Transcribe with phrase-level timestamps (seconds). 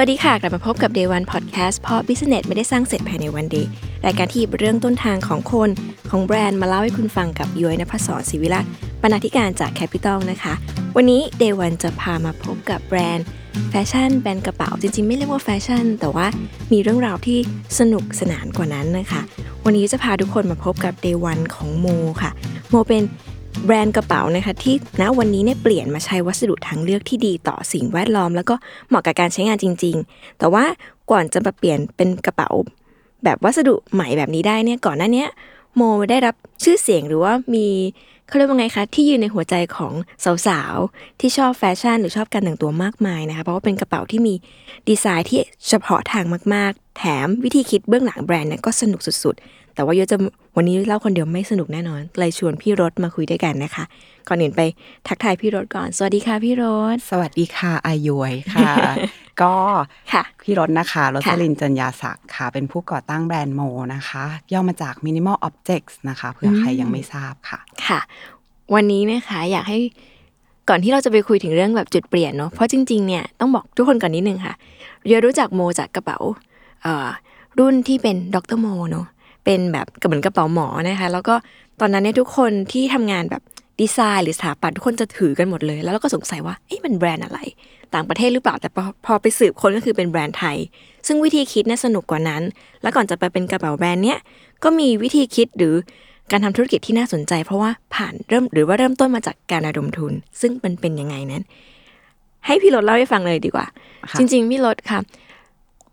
[0.00, 3.68] วัสดีค่ะ กลับมาพบกับ Day One Podcast เพราะ Business ไม่ได้สร้างเสร็จภายในวันเดียว
[4.06, 5.70] รายการที่หยิบเรื่องต้นทางของคน
[6.10, 8.64] ของแบรนด์มาเล่าให้คุณฟังกับย้อยนภศรศิวิราช
[9.02, 10.54] บรรณาธิการจาก Capital นะคะ
[10.96, 13.26] วันนี้ Day One จะพามาพบกับแบรนด์
[13.70, 16.26] แฟชั่นแบรนด์กระเป๋า จริงๆ ไม่เรียกว่าแฟชั่น แต่ว่า
[16.72, 17.38] มีเรื่องราวที่
[17.78, 19.20] สนุกสนานกว่านั้นนะคะ
[19.64, 21.86] วันนี้จะพาทุกคนมาพบกับ Day One ของโม
[22.22, 22.30] ค่ะ
[22.70, 23.02] โมเป็น
[23.64, 28.54] แบรนด์กระเป๋านะคะที่ณวันนี้เนี่ยเปลี่ยนมาใช้วัสดุทางเลือกที่ดีต่อสิ่งแวดล้อม แล้วก็
[28.88, 30.64] เหมาะกับการใช้งานจริง ๆ แต่ว่า
[31.10, 32.50] ก่อนจะมาเปลี่ยนเป็นกระเป๋า
[33.24, 35.24] แบบวัสดุใหม่แบบนี้ได้เนี่ยก่อนหน้านี้
[35.76, 37.66] โมได้รับชื่อเสียงหรือว่ามี
[38.26, 39.92] เขาเรียกว่าไงคะที่ยืนในหัวใจของ
[40.46, 44.34] สาวๆ ที่ชอบแฟชั่นหรือชอบการแต่งตัวมากมายนะคะเพราะว่าเป็นกระเป๋าที่มี
[44.88, 50.16] ดีไซน์ที่เฉพาะทางมากๆ แถมวิธีคิดเบื้องหลังแบรนด์เนี่ยก็สนุกสุดๆ แต่ว่าโยจะ
[50.56, 53.84] วันนี้เล่าคนเดียวไม่สนุกแน่นอน เลยชวนพี่รถมาคุยด้วยกันนะคะ
[54.28, 54.62] ก่อนอื่นไป
[55.08, 56.64] ทักทายพี่รถก่อน สวัสดีค่ะพี่ร
[56.94, 58.74] ถ สวัสดีค่ะอายุยค่ะ
[59.42, 59.54] ก็
[60.12, 63.60] ค่ะพี่รถนะคะรค่ะสลินจัญญาศักดิ์ค่ะ เป็นผู้ก่อตั้งแบรนด์โม
[63.94, 68.00] นะคะ ย่อมาจาก Minimal Objects นะคะเผื่อใครยังไม่ทราบค่ะ ค่ะ
[68.74, 69.78] วันนี้นะคะอยากให้
[70.68, 74.54] ก่อนที่เราจะไปคุยถึงเรื่องแบบจุดเปลี่ยนเนาะ เพราะจริงๆเนี่ยต้องบอกทุกคนก่อนนิดนึงค่ะ
[75.06, 76.18] เรียรู้จักโมจากกระเป๋า
[76.82, 77.08] เอ่อ
[77.58, 79.06] รุ่นที่เป็นดรโมเนาะ
[79.46, 81.34] เป็นแบบเหมือนกระเป๋าหมอนะคะ แล้วก็
[81.80, 83.42] ตอนนั้นเนี่ยทุกคนที่ทำงานแบบ
[83.80, 87.38] ดีไซน์หรือสถาปัตย์ทุกคนจะถือกันหมดเลย แล้วเราก็สงสัยว่าเอ๊ะมันแบรนด์อะไร
[87.94, 90.56] ต่างประเทศหรือเปล่าแต่พอพอไปสืบคนก็คือเป็นแบรนด์ไทย
[91.06, 92.42] ซึ่งวิธีคิดเนี่ยสนุกกว่านั้น
[92.82, 94.18] แล้วก่อนจะไปเป็นกระเป๋าแบรนด์เนี้ย
[94.64, 95.74] ก็มีวิธีคิดหรือ
[96.30, 101.42] การทำธุรกิจที่น่าสนใจ เพราะว่าผ่านเริ่มหรือว่าเริ่มต้นมาจากการระดมทุน ซึ่งมันเป็นยังไงนั้น
[102.46, 103.66] ให้พี่รถเล่าให้ฟังเลยดีกว่า
[104.10, 104.98] ค่ะจริง ๆ พี่รถค่ะ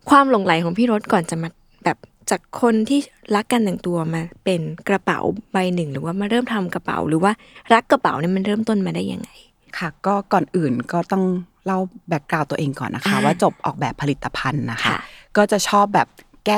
[0.09, 1.49] ความหลงไหลของพี่รถก่อนจะมา
[1.83, 1.97] แบบ
[2.33, 2.99] จากคนที่
[3.35, 5.19] รักการแต่งตัวมาเป็นกระเป๋า
[5.51, 7.31] ใบหนึ่ง หรือว่ามาเริ่มทำกระเป๋า หรือว่า
[7.73, 9.29] รักกระเป๋าเนี่ยมันเริ่มต้นมาได้ยังไง
[9.77, 11.23] ค่ะ ก็ก่อนอื่นก็ต้อง
[11.65, 11.79] เล่า
[12.09, 14.99] แบ็กกราวตัวเองก่อนนะคะอ่าว่าจบออกแบบผลิตภัณฑ์นะคะค่ะ
[15.37, 16.07] ก็จะชอบแบบ
[16.45, 16.57] แก้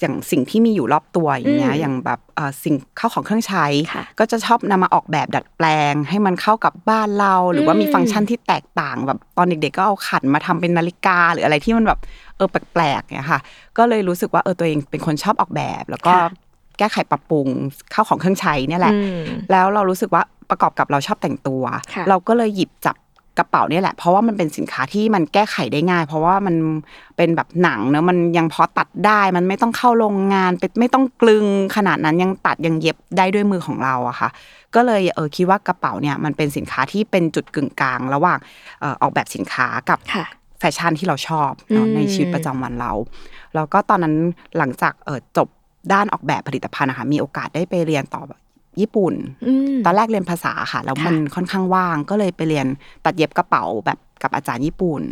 [0.00, 11.98] อย่างสิ่งที่มีอยู่รอบตัวอย่างเงี้อืยมอย่างแบบเอ่อสิ่งเข้าของเครื่องใช้ค่ะก็จะชอบนำมาออกแบบดัดแปลง ให้มันเข้ากับบ้านเรา หรือว่ามีอืมฟังก์ชันที่แตกต่างแบบตอนเด็ก ๆ ก็เอาขันมาทำเป็นนาฬิกา หรืออะไรที่มันแบบ
[12.36, 13.40] เออแปลกๆเนี่ยค่ะ
[13.78, 16.28] ก็เลยรู้สึกว่าเออตัวเองเป็นคนชอบออกแบบ แล้วก็ค่ะ
[16.78, 17.46] แก้ไขปรับปรุง
[17.92, 21.62] เข้าของเครื่องใช้เนี่ยแหละอืมแล้วเรารู้สึกว่าประกอบกับเราชอบแต่งตัว
[21.94, 22.96] ค่ะเราก็เลยหยิบจับ
[23.40, 26.54] กระเป๋าเนี่ยแหละ เพราะว่ามันเป็นสินค้าที่มันแก้ไขได้ง่าย เพราะว่ามัน
[27.16, 31.46] เป็นแบบหนังเนอะมันยังพอตัดได้มันไม่ต้องเข้าโรงงานเป็นไม่ต้องกลึง
[31.76, 34.28] ขนาดนั้นยังตัดยังเย็บได้ด้วยมือของเราอะค่ะ
[34.74, 38.38] ก็เลยเออคิดว่ากระเป๋าเนี่ยมันเป็นสินค้าที่เป็นจุดกึ่งกลาง ระหว่าง
[38.80, 40.24] เอ่อออกแบบสินค้ากับค่ะ
[40.58, 42.92] แฟชั่นที่เราชอบเนอะอืมในชีวิตประจำวันเรา
[43.54, 44.14] แล้วก็ตอนนั้น
[44.58, 45.48] หลังจากเออจบ
[45.92, 48.22] ด้านออกแบบผลิตภัณฑ์นะคะมีโอกาสได้ไปเรียนต่อ
[48.80, 49.14] ญี่ปุ่น
[49.46, 52.66] อืมตอนแรกเรียนภาษาค่ะ แล้วมันค่อนข้างว่าง ก็เลยไปเรียน
[53.04, 55.02] ตัดเย็บกระเป๋าแบบกับอาจารย์ญี่ปุ่น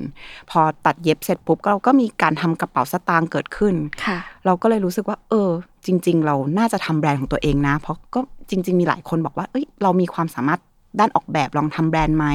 [0.51, 3.75] พอตัดเย็บเสร็จปุ๊บก็เราก็มีการทำกระเป๋าสตางค์เกิดขึ้น
[4.05, 5.51] ค่ะเราก็เลยรู้สึกว่า เออ
[5.87, 8.21] จริง ๆ เราน่าจะทำแบรนด์ของตัวเองนะ เพราะก็
[8.51, 10.61] จริง ๆ มีหลายคนบอกว่า เอ้ย เรามีความสามารถ
[10.99, 12.27] ด้านออกแบบลองทำแบรนด์ไหม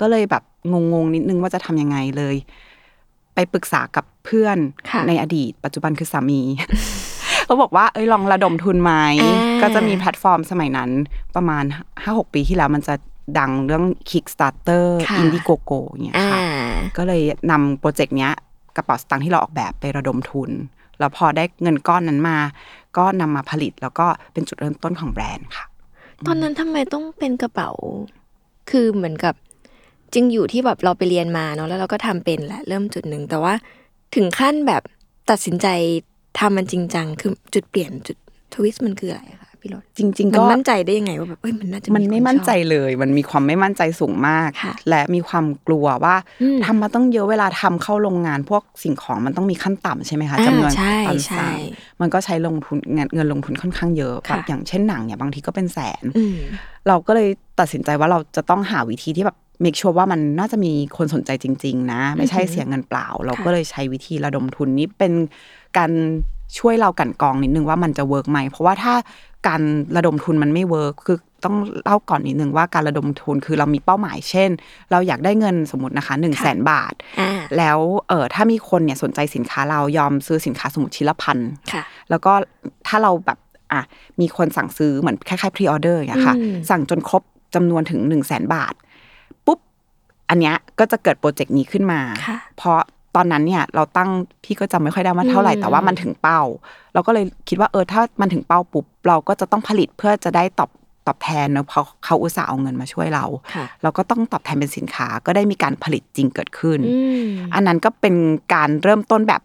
[0.00, 0.42] ก็เลยแบบ
[0.72, 2.36] งงๆนิดนึงว่าจะทำยังไงเลย
[3.34, 4.58] ไปปรึกษากับเพื่อน
[4.90, 6.40] ค่ะในอดีต ปัจจุบันคือสามี
[7.46, 10.90] เขาบอกว่าเอ้ยลองระดมทุนไหมอ่าก็จะมีแพลตฟอร์มสมัยนั้น
[11.36, 11.64] ประมาณ
[12.02, 12.94] ห้าหกปีที่แล้วมันจะ
[13.38, 16.40] ดังเรื่อง Kickstarter ค่ะ Indiegogo อย่างเงี้ยอ่าค่ะ
[16.96, 18.32] ก็เลยนำโปรเจกต์เนี้ย
[18.76, 20.50] กระเป๋าสตางค์ที่เราออกแบบไประดมทุน
[20.98, 22.38] แล้วพอได้เงินก้อนนั้นมา
[22.96, 25.64] ก็นำมาผลิตแล้วก็เป็นจุดเริ่มต้นของแบรนด์ค่ะ
[26.26, 27.70] ตอนนั้นทำไมต้องเป็นกระเป๋า
[28.70, 29.34] คือเหมือนกับ
[30.12, 33.54] จริงอยู่ที่แบบเราไปเรียนมาเนาะแล้วเราก็ทำเป็นแหละเริ่มจุดหนึ่ง แต่ว่า
[34.14, 34.82] ถึงขั้นแบบ
[35.30, 35.66] ตัดสินใจ
[36.38, 38.16] ทำมันจริงจังคือจุดเปลี่ยนจุด
[38.54, 51.58] ทวิสต์มันคืออะไรคะพี่รถจริงๆมันก็มั่นใจได้ยังไงว่าแบบเอ้ยมันน่าจะมันคไม่ชอบมั่นใจเลย มันมีความไม่มั่นใจสูงมากค่ะและมีความกลัวว่าอืมทำมาต้องเยอะเวลาทำเข้าโรงงาน พวกสิ่งของมันต้องมีขั้นต่ำใช่ไหมคะอ่าจำนวนใช่ตอนใช่สั่ง
[52.00, 56.38] มันก็ใช้ลงทุนเงินเงินลงทุนค่อนข้างเยอะค่ะแบบอย่างเช่นหนังเนี่ยบางทีก็เป็นแสนอืม
[56.88, 57.28] เราก็เลย
[57.60, 65.12] ตัดสินใจว่าเราจะต้องหาวิธีที่แบบ make sure ว่ามันน่าจะมีคนสนใจจริง ๆ นะ ไม่ใช่เสียเงินเปล่า เราก็เลยใช้วิธีระดมทุนนี้เป็น
[65.78, 65.92] การ
[66.58, 68.94] ช่วยเรากลั่นกรองนิดนึงว่ามันจะ work ไหมเพราะว่าถ้า
[69.48, 69.62] การ
[69.96, 74.50] ระดมทุนมันไม่ work คือต้องเล่าก่อนนิดนึงว่าการระดมทุนคือเรามีเป้าหมายเช่น
[74.90, 77.78] เราอยากได้เงินสมมตินะคะหนึ่งแสนบาทอ่าแล้ว
[78.08, 81.38] เออถ้ามีคนเนี่ยสนใจสินค้าเรายอมซื้อสินค้าสมมติชิ้นละพัน
[81.72, 82.32] ค่ะแล้วก็
[82.86, 83.38] ถ้าเราแบบ
[83.72, 83.82] อะ
[84.20, 87.22] มีคนสั่งซื้อเหมือนคล้ายๆ pre-order อย่างเงี้ยค่ะอืมสั่งจนครบ
[87.54, 88.74] จำนวนถึงหนึ่งแสนบาท
[89.46, 89.58] ปุ๊บ
[90.30, 92.80] อันเนี้ยก็จะเกิดโปรเจกต์นี้ขึ้นมาค่ะเพราะ
[93.16, 94.10] ตอนนั้นเนี่ยเราตั้ง
[94.44, 96.40] พี่ก็จำไม่ค่อยได้ว่าเท่าไหร่อืมแต่ว่ามันถึงเป้า
[96.94, 100.70] เราก็เลยคิดว่าเออถ้ามันถึงเป้าปุ๊บเราก็จะต้องผลิตเพื่อจะได้ตอบ
[101.06, 103.24] ตอบแทนเนอะเพราะเขาอุตส่าห์เอาเงินมาช่วยเรา
[103.54, 108.14] ค่ะเราก็ต้องตอบแทนเป็นสินค้าก็ได้มีการผลิตจริงเกิดขึ้นอืมอันนั้นก็เป็น
[108.54, 109.42] การเริ่มต้นแบบ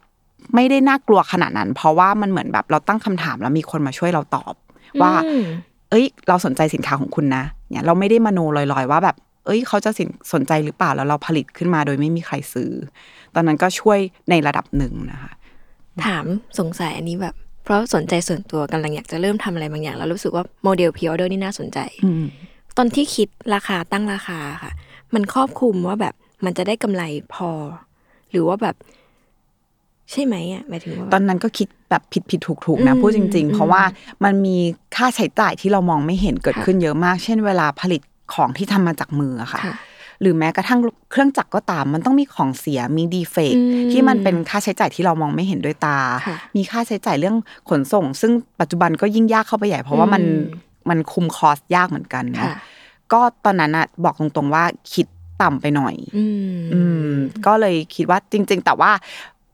[0.54, 4.54] ไม่ได้น่ากลัวขนาดนั้น เพราะว่ามันเหมือนแบบเราตั้งคำถามแล้วมีคนมาช่วยเราตอบ
[5.02, 5.44] ว่าอืม
[5.90, 9.16] เอ้ย เราสนใจสินค้าของคุณนะเนี่ยเราไม่ได้มโนลอยๆ ว่าแบบ
[9.46, 12.70] เอ้ยเขาจะสินสนใจหรือเปล่าแล้วเราผลิตขึ้นมาโดยไม่มีใครซื้อ
[13.34, 13.98] ตอนนั้นก็ช่วย
[14.30, 15.32] ในระดับหนึ่งนะคะ
[16.06, 16.24] ถาม
[16.58, 17.34] สงสัยอันนี้แบบ
[17.64, 22.24] เพราะสนใจส่วนตัวกำลังอยากจะเริ่มทำอะไรบางอย่าง แล้วรู้สึกว่าโมเดลพ r ออเดอร์นี่น่าสนใจอืม
[22.76, 24.72] ตอนที่คิดราคาตั้งราคาค่ะ
[25.14, 26.14] มันครอบคลุมว่าแบบ
[26.44, 27.02] มันจะได้กำไร
[27.34, 27.50] พอ
[28.30, 28.76] หรือว่าแบบ
[30.10, 33.82] ใช่ไหมอะหมายถึงว่าตอนนั้นก็คิดแบบผิดผิดถูกถูกๆนะอืมพูดจริงอืมๆเพราะว่า
[34.24, 34.56] มันมี
[34.96, 38.02] ค่าใช้จ่ายที่เรามองไม่เห็นเกิดค่ะขึ้นเยอะมาก เช่นเวลาผลิต
[38.32, 39.74] ของที่ทำมาจากมืออะค่ะค่ะ
[40.20, 40.80] หรือแม้กระทั่ง
[41.10, 47.36] เครื่องจักรก็ตาม มันต้องมีของเสียมีดีเฟกอืมที่มันเป็นค่าใช้จ่ายที่เรามองไม่เห็นด้วยตาค่ะมีค่าใช้จ่ายเรื่อง
[47.68, 52.56] ขนส่ง ซึ่งปัจจุบันก็ยิ่งยากเข้าไปใหญ่ เพราะว่ามันอืมมันคุม cost ยากเหมือนกันเนาะค่ะ
[53.12, 55.06] ก็ตอนนั้นอะบอกตรงๆว่าคิด
[55.42, 56.24] ต่ำไปหน่อยอื
[56.54, 57.12] มอืม
[57.46, 58.90] ก็เลยคิดว่าจริง ๆ แต่ว่า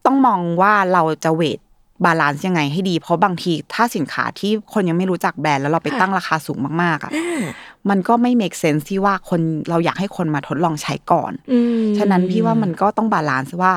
[0.07, 1.59] ต้องมองว่าเราจะ weight
[2.05, 7.43] balance ยังไงให้ดี เพราะบางทีถ้าสินค้าที่คนยังไม่รู้จักแบรนด์แล้วเราไปค่ะตั้งราคาสูงมากๆอะอ่า
[7.89, 9.41] มันก็ไม่ make sense ที่ว่าคน
[9.71, 13.75] เราอยากให้คนมาทดลองใช้ก่อนอืมฉะนั้นพี่ว่ามันก็ต้อง balance ว่า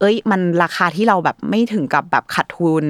[0.00, 2.84] เอ้ย มันราคาที่เราแบบไม่ถึงกับแบบขาดทุน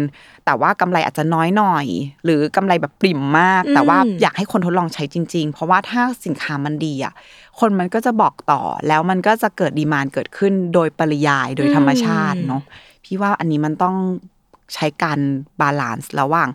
[0.45, 1.87] แต่ว่ากำไรอาจจะน้อยหน่อย
[2.25, 7.13] หรือกำไรแบบปริ่มมาก แต่ว่าอยากให้คนทดลองใช้จริง ๆ เพราะว่าถ้าสินค้ามันดีอะ
[7.61, 12.63] คนมันก็จะบอกต่อแล้วมันก็จะเกิด demand เกิดขึ้นโดยปริยายโดยธรรมชาติเนาะ
[13.05, 13.97] พี่ว่าอันนี้มันต้อง
[14.75, 15.19] ใช้การ
[15.61, 16.49] balance ระหว่าง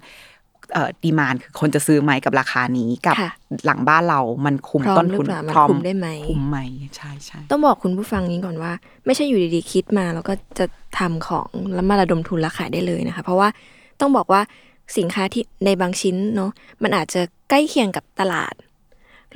[0.74, 3.32] เอ่อ demand คือคนจะซื้อไหมกับราคานี้กับค่ะ
[3.66, 6.58] หลังบ้านเรามันคุมพร้อมต้นทุนหรือเปล่ามันพร้อมคุมได้ไหมคุมไหม
[6.98, 8.72] ใช่ใช่ต้องบอกคุณผู้ฟังนี้ก่อนว่า
[9.06, 10.66] ไม่ใช่อยู่ดีๆคิดมาแล้วก็จะ
[11.00, 13.50] ทำของแล้วมาระดมทุนและขายได้เลยนะคะ เพราะว่า
[14.00, 14.42] ต้องบอกว่า
[14.98, 16.52] สินค้าที่ในบางชิ้นเนาะ
[16.84, 18.54] มันอาจจะใกล้เคียงกับตลาด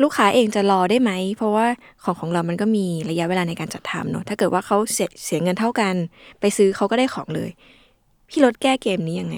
[0.01, 1.65] ลูกค้าเองจะรอได้ไหม เพราะว่า
[2.03, 5.93] ของของเรามันก็มีระยะเวลาในการจัดทำเนาะถ้าเกิดว่าเขาเสียเสียเงินเท่ากัน
[6.39, 7.49] ไปซื้อเขาก็ได้ของเลย
[8.29, 9.37] พี่รถแก้เกมนี้ยังไง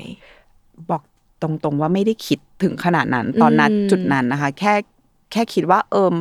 [0.89, 1.01] บอก
[1.42, 4.74] ตรงๆว่าไม่ได้คิดถึงขนาดนั้น ตอนนั้นอืมจุดนั้นนะคะ แค่
[5.31, 6.16] แค่คิดว่า เอิม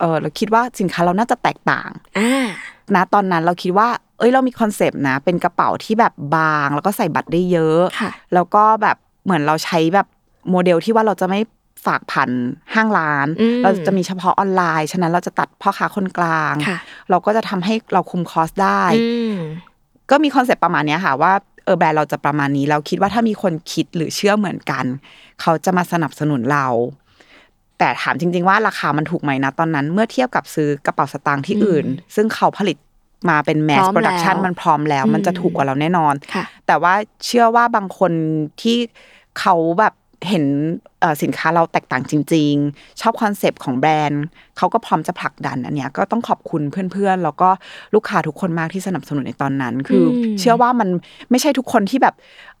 [0.00, 2.46] เออเราคิดว่าสินค้าเราน่าจะแตกต่างอ่า
[2.94, 10.06] นะตอนนั้นเราคิดว่า เอ้ยเรามีคอนเซปต์นะ เป็นกระเป๋าที่แบบบาง แล้วก็ใส่บัตรได้เยอะค่ะ แล้วก็แบบเหมือนเราใช้แบบ
[10.50, 11.40] โมเดลที่ว่าเราจะไม่
[11.86, 12.30] ฝากผ่าน
[12.74, 16.78] ห้างร้านอืมเราจะมีเฉพาะออนไลน์ ฉะนั้นเราจะตัดพ่อค้าคนกลางค่ะ
[17.10, 19.36] เราก็จะทำให้เราคุม cost ได้อืม
[20.10, 21.32] ก็มีคอนเซปต์ประมาณเนี้ยค่ะว่า
[21.64, 24.84] เออแบรนด์เราจะประมาณนี้เราคิดว่าถ้ามีคนคิดหรือเชื่อเหมือนกัน
[25.40, 26.66] เขาจะมาสนับสนุนเรา
[27.78, 32.76] แต่ถามจริง ๆ ว่าราคามันถูกไหมนะตอนนั้น เมื่อเทียบกับซื้อกระเป๋าสตางค์ที่อื่น ซึ่งเขาผลิต
[33.30, 36.94] มาเป็น mass production แล้วมันพร้อมแล้ว มันจะถูกกว่าเราแน่นอนค่ะแต่ว่า
[37.26, 38.12] เชื่อว่าบางคน
[38.62, 38.78] ที่
[39.40, 39.94] เขาแบบ
[40.28, 40.44] เห็น
[41.00, 44.24] เอ่อสินค้าเราแตกต่างจริง ๆ ชอบคอนเซปต์ของแบรนด์
[44.56, 46.62] เขาก็พร้อมจะผลักดันอันเนี้ยก็ต้องขอบคุณ
[46.92, 47.48] เพื่อนๆ แล้วก็
[47.94, 50.88] ลูกค้าทุกคนมากที่สนับสนุนในตอนนั้น คืออมเชื่อว่ามัน
[51.30, 52.14] ไม่ใช่ทุกคนที่แบบ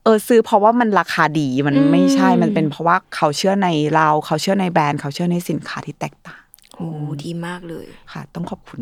[0.04, 6.42] เออซื้อเพราะว่ามันราคาดีมันอืมไม่ใช่มันเป็นเพราะว่าเขาเชื่อในเราเขาเชื่อในแบรนด์เขาเชื่อในสินค้าที่แตกต่าง
[6.74, 6.86] โอ้
[7.24, 8.80] ดีมากเลยค่ะ ต้องขอบคุณ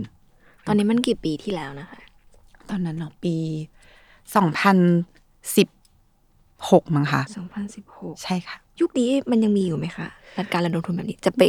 [0.66, 2.00] ตอนนี้มันกี่ปีที่แล้วนะคะ
[2.70, 3.34] ตอนนั้นเนาะปี
[4.36, 4.76] สองพัน
[5.56, 5.68] สิบ
[6.70, 7.22] หกมั้งคะ
[7.72, 10.08] 2016ใช่ค่ะ ยุคนี้มันยังมีอยู่ไหมคะ
[10.52, 11.42] การระดมทุนแบบนี้จะไป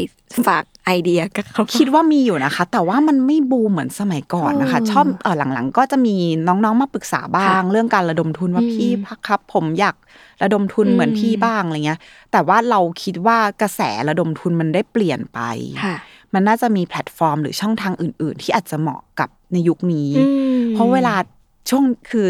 [0.47, 6.15] ฝากไอเดียกับเขาคิดว่ามีอยู่นะคะ แต่ว่ามันไม่บูมเหมือนสมัยก่อนนะคะอืมชอบเออหลังๆ ก็จะมี
[6.47, 9.95] น้องๆมาปรึกษาบ้างค่ะเรื่องการระดมทุนว่าอืมพี่พักครับ ผมอยาก
[10.43, 11.99] ระดมทุนอืมเหมือนพี่บ้างอะไรเงี้ย
[12.31, 15.39] แต่ว่าเราคิดว่ากระแสระดมทุนมันได้เปลี่ยนไป
[15.83, 15.95] ค่ะ
[16.33, 20.25] มันน่าจะมีแพลตฟอร์ม หรือช่องทางอื่น ๆ ที่อาจจะเหมาะกับในยุคนี้อื
[20.57, 21.15] มเพราะเวลา
[21.69, 22.27] ช่วงคือ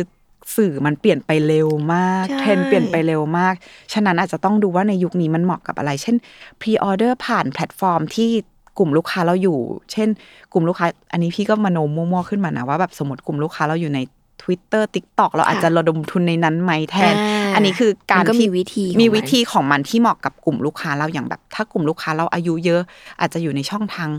[0.55, 3.53] สื่อมันเปลี่ยนไปเร็วมากใช่เทรนด์เปลี่ยนไปเร็วมาก
[3.93, 6.15] ฉะนั้นอาจจะต้องดูว่าในยุคนี้มันเหมาะกับอะไร เช่น
[6.61, 8.29] pre-order ผ่านแพลตฟอร์มที่
[8.77, 9.57] กลุ่มลูกค้าเราอยู่
[9.91, 10.09] เช่น
[10.53, 13.99] กลุ่มลูกค้า อันนี้พี่ก็มโนมั่วๆขึ้นมานะว่าแบบสมมติกลุ่มลูกค้าเราอยู่ใน
[14.41, 22.81] Twitter TikTok เราอาจจะระดมทุนในนั้นไหมแทนอ่าอันนี้คือการมันก็ที่มีวิธีของมีมันวิธีของมันที่เหมาะกับกลุ่มลูกค้าเราอย่างแบบ ถ้ากลุ่มลูกค้าเราอายุเยอะ
[23.19, 24.09] อาจจะอยู่ในช่องทาง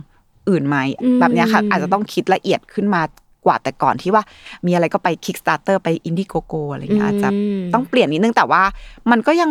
[0.49, 3.03] อื่นไหมอืมแบบเนี้ยค่ะอาจจะต้องคิดละเอียดขึ้นมา
[3.47, 4.23] กว่าแต่ก่อนที่ว่า
[4.67, 8.63] มีอะไรก็ไป Kickstarter ไป Indiegogo อะไรเงี้ยอาจจะอืมต้องเปลี่ยนนิดนึงแต่ว่า
[9.11, 9.51] มันก็ยัง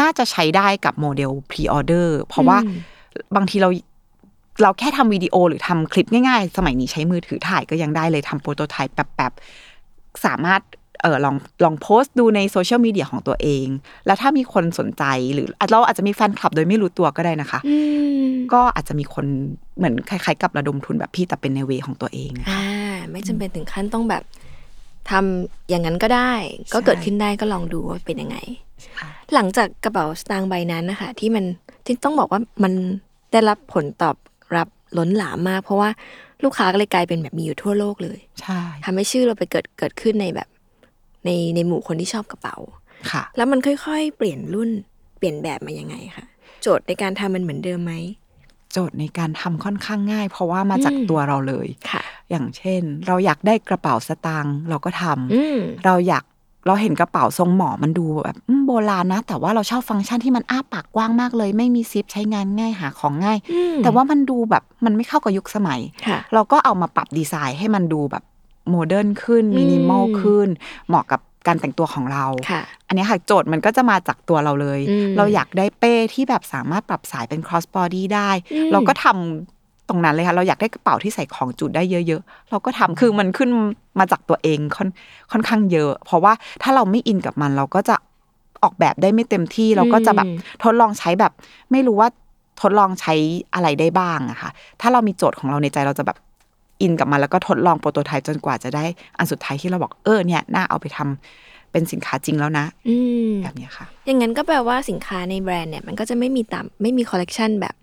[0.00, 2.78] น่าจะใช้ได้กับโมเดล Pre-order เพราะว่าอืม
[3.36, 3.70] บางทีเรา
[4.62, 10.62] เราแค่ทำวิดีโอหรือทำคลิปง่ายๆ สมัยนี้ใช้มือถือถ่ายก็ยังได้เลยทำโปรโตไทป์แป๊บๆสามารถ
[11.02, 13.66] เออลองลองโพสต์ดูในโซเชียลมีเดียของตัวเอง
[14.06, 15.04] แล้วถ้ามีคนสนใจ
[15.34, 17.76] หรือเราอาจจะมีแฟนคลับโดยไม่รู้ตัวก็ได้นะคะอื
[18.24, 19.26] มก็อาจจะมีคน
[19.78, 22.60] เหมือนคล้ายๆ กับระดมทุนแบบพี่แต่เป็นในเวของตัวเองอ่า
[23.12, 24.22] ไม่จำเป็นถึงขั้นต้องแบบ
[25.10, 26.32] ทำอย่างนั้นก็ได้
[26.72, 28.36] ก็ใช่เกิดขึ้นได้ก็ลองดูว่าเป็นยังไง
[29.34, 31.44] หลังจากกระเป๋าสตางค์ใบนั้นนะคะ ที่มัน
[31.84, 32.72] ที่ต้องบอกว่ามัน
[33.32, 34.16] ได้รับผลตอบ
[34.56, 35.90] รับล้นหลามมาก เพราะว่า
[36.44, 40.48] ลูกค้าก็เลยกลายเป็นแบบมีอยู่ทั่วโลกเลยใช่ทำให้ชื่อเราไปเกิดเกิดขึ้นในแบบ
[41.24, 42.56] ในในหมู่คนที่ชอบกระเป๋า
[43.10, 44.70] ค่ะ แล้วมันค่อยๆ เปลี่ยนรุ่น
[45.18, 46.26] เปลี่ยนแบบมายังไงคะ
[46.62, 47.94] โจทย์ในการทำมันเหมือนเดิมไหม
[48.72, 56.24] โจทย์ในการทำค่อนข้างง่าย เพราะว่ามาจากอืมตัวเราเลยค่ะอย่างเช่น เราอยากได้กระเป๋าสตางค์เราก็ทำอืมเราอยาก
[56.66, 68.24] เราเห็นกระเป๋าทรงหมอมันดูแบบอืมโบราณนะ แต่ว่าเราชอบฟังก์ชันที่มันอ้าปากกว้างมากเลย ไม่มีซิปใช้งานง่ายหาของง่ายอืมแต่ว่ามันดูแบบมันไม่เข้ากับยุคสมัยค่ะเราก็เอามาปรับดีไซน์ให้มันดูแบบ
[68.70, 70.48] modern ขึ้นอืมมินิมอลขึ้น
[70.88, 83.50] เหมาะกับ การแต่งตัวของเราค่ะอันนี้ค่ะโจทย์มันก็จะมาจากตัวเราเลยอืมเราอยากได้เป้ที่แบบสามารถปรับสายเป็น cross body ได้อืมเราก็ทำตรงนั้นเลยค่ะ เราอยากได้กระเป๋าที่ใส่ของจุได้เยอะๆ เราก็ทำคือมันขึ้น
[83.98, 84.88] มาจากตัวเองค่อน
[85.32, 86.32] ค่อนข้างเยอะ เพราะว่า
[86.62, 87.96] ถ้าเราไม่ in กับมันเราก็จะ
[88.62, 90.28] ออกแบบได้ไม่เต็มที่ เราก็จะแบบ
[90.62, 91.32] ทดลองใช้แบบ
[91.72, 92.08] ไม่รู้ว่า
[92.60, 93.14] ทดลองใช้
[93.54, 96.16] อะไรได้บ้างอะค่ะ ถ้าเรามีโจทย์ของเราในใจเราจะแบบ
[96.82, 98.84] in กับมันแล้วก็ทดลอง prototype จนกว่าจะได้
[99.18, 102.96] อันสุดท้ายที่เราบอกเออเนี่ยน่าเอาไปทำเป็นสินค้าจริงแล้วนะอื
[103.30, 107.74] มแบบเนี้ยค่ะ อย่างนั้นก็แปลว่าสินค้าในแบรนด์เนี่ย มันก็จะไม่มีตามไม่มีคอลเลกชันแบบ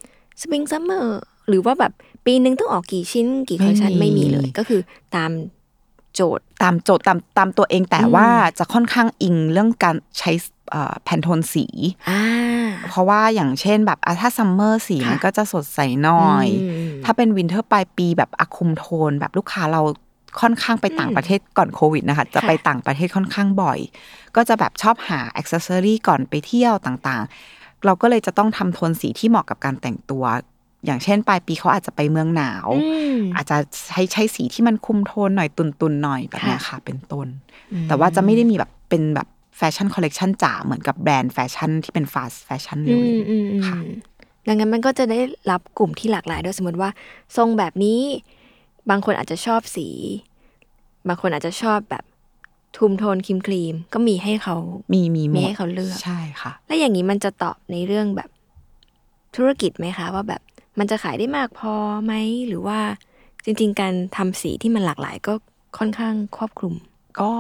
[0.41, 1.93] spring summerหรือว่าแบบ
[2.25, 4.81] ปีหนึ่งต้องออกกี่ชิ้น กี่คอลเลกชันไม่ไม่มีมีเลยก็คือ
[5.15, 5.31] ตาม
[6.15, 8.27] โจทย์ตามโจทย์ตามตามตัวเองแต่อืมว่า
[8.59, 10.31] จะค่อนข้างอิงเรื่องการใช้
[11.03, 11.65] Pantone สี
[12.09, 12.21] อ่า
[12.89, 19.81] เพราะว่าอย่างเช่นแบบอะถ้า summer สีค่ะมันก็จะสดใสหน่อยอืมถ้าเป็น winter ปลายปีแบบอะคุมโทน แบบลูกค้าเรา
[20.41, 23.79] ค่อนข้างไปต่างประเทศก่อนโควิดนะคะจะค่ะไปต่างประเทศค่อนข้างบ่อย
[24.36, 30.24] ก็จะแบบชอบหา accessory ก่อนไปเที่ยวต่างๆ เราก็เลยจะต้องทำโทนสีที่เหมาะกับการแต่งตัว
[30.86, 33.57] อย่างเช่น ปลายปีเขาอาจจะไปเมืองหนาวอืมอาจจะ
[33.88, 37.27] ใช้ใช้สีที่มันคุมโทนหน่อยตุนๆหน่อยแบบเนี้ยค่ะค่ะ เป็นต้น
[37.88, 43.79] แต่ว่าจะไม่ได้มีแบบเป็นแบบ แฟชั่นคอลเลกชันจ๋าเหมือนกับแบรนด์แฟชั่นที่เป็น fast fashion อืเร็มวอืมอืมค่ะ
[44.47, 45.19] ดังนั้นมันก็จะได้
[45.51, 46.89] รับกลุ่มที่หลากหลายด้วยสมมติว่า
[47.37, 48.01] ทรงแบบนี้
[48.89, 49.87] บางคนอาจจะชอบสี
[51.07, 52.03] บางคนอาจจะชอบแบบ
[52.77, 58.29] คุมโทนครีมครีมๆก็มีให้เขาๆมีมีหมีดให้เขาเลือกใช่ค่ะ และอย่างนี้มันจะตอบในเรื่องแบบ
[59.35, 60.41] ธุรกิจไหมคะ ว่าแบบ
[60.79, 61.73] มันจะขายได้มากพอ
[62.05, 62.13] ไหม
[62.47, 62.79] หรือว่า
[63.43, 65.33] จริง ๆ การทำสีที่มันหลากหลายก็
[65.77, 66.73] ค่อนข้างครอบคลุม
[67.19, 67.31] ก็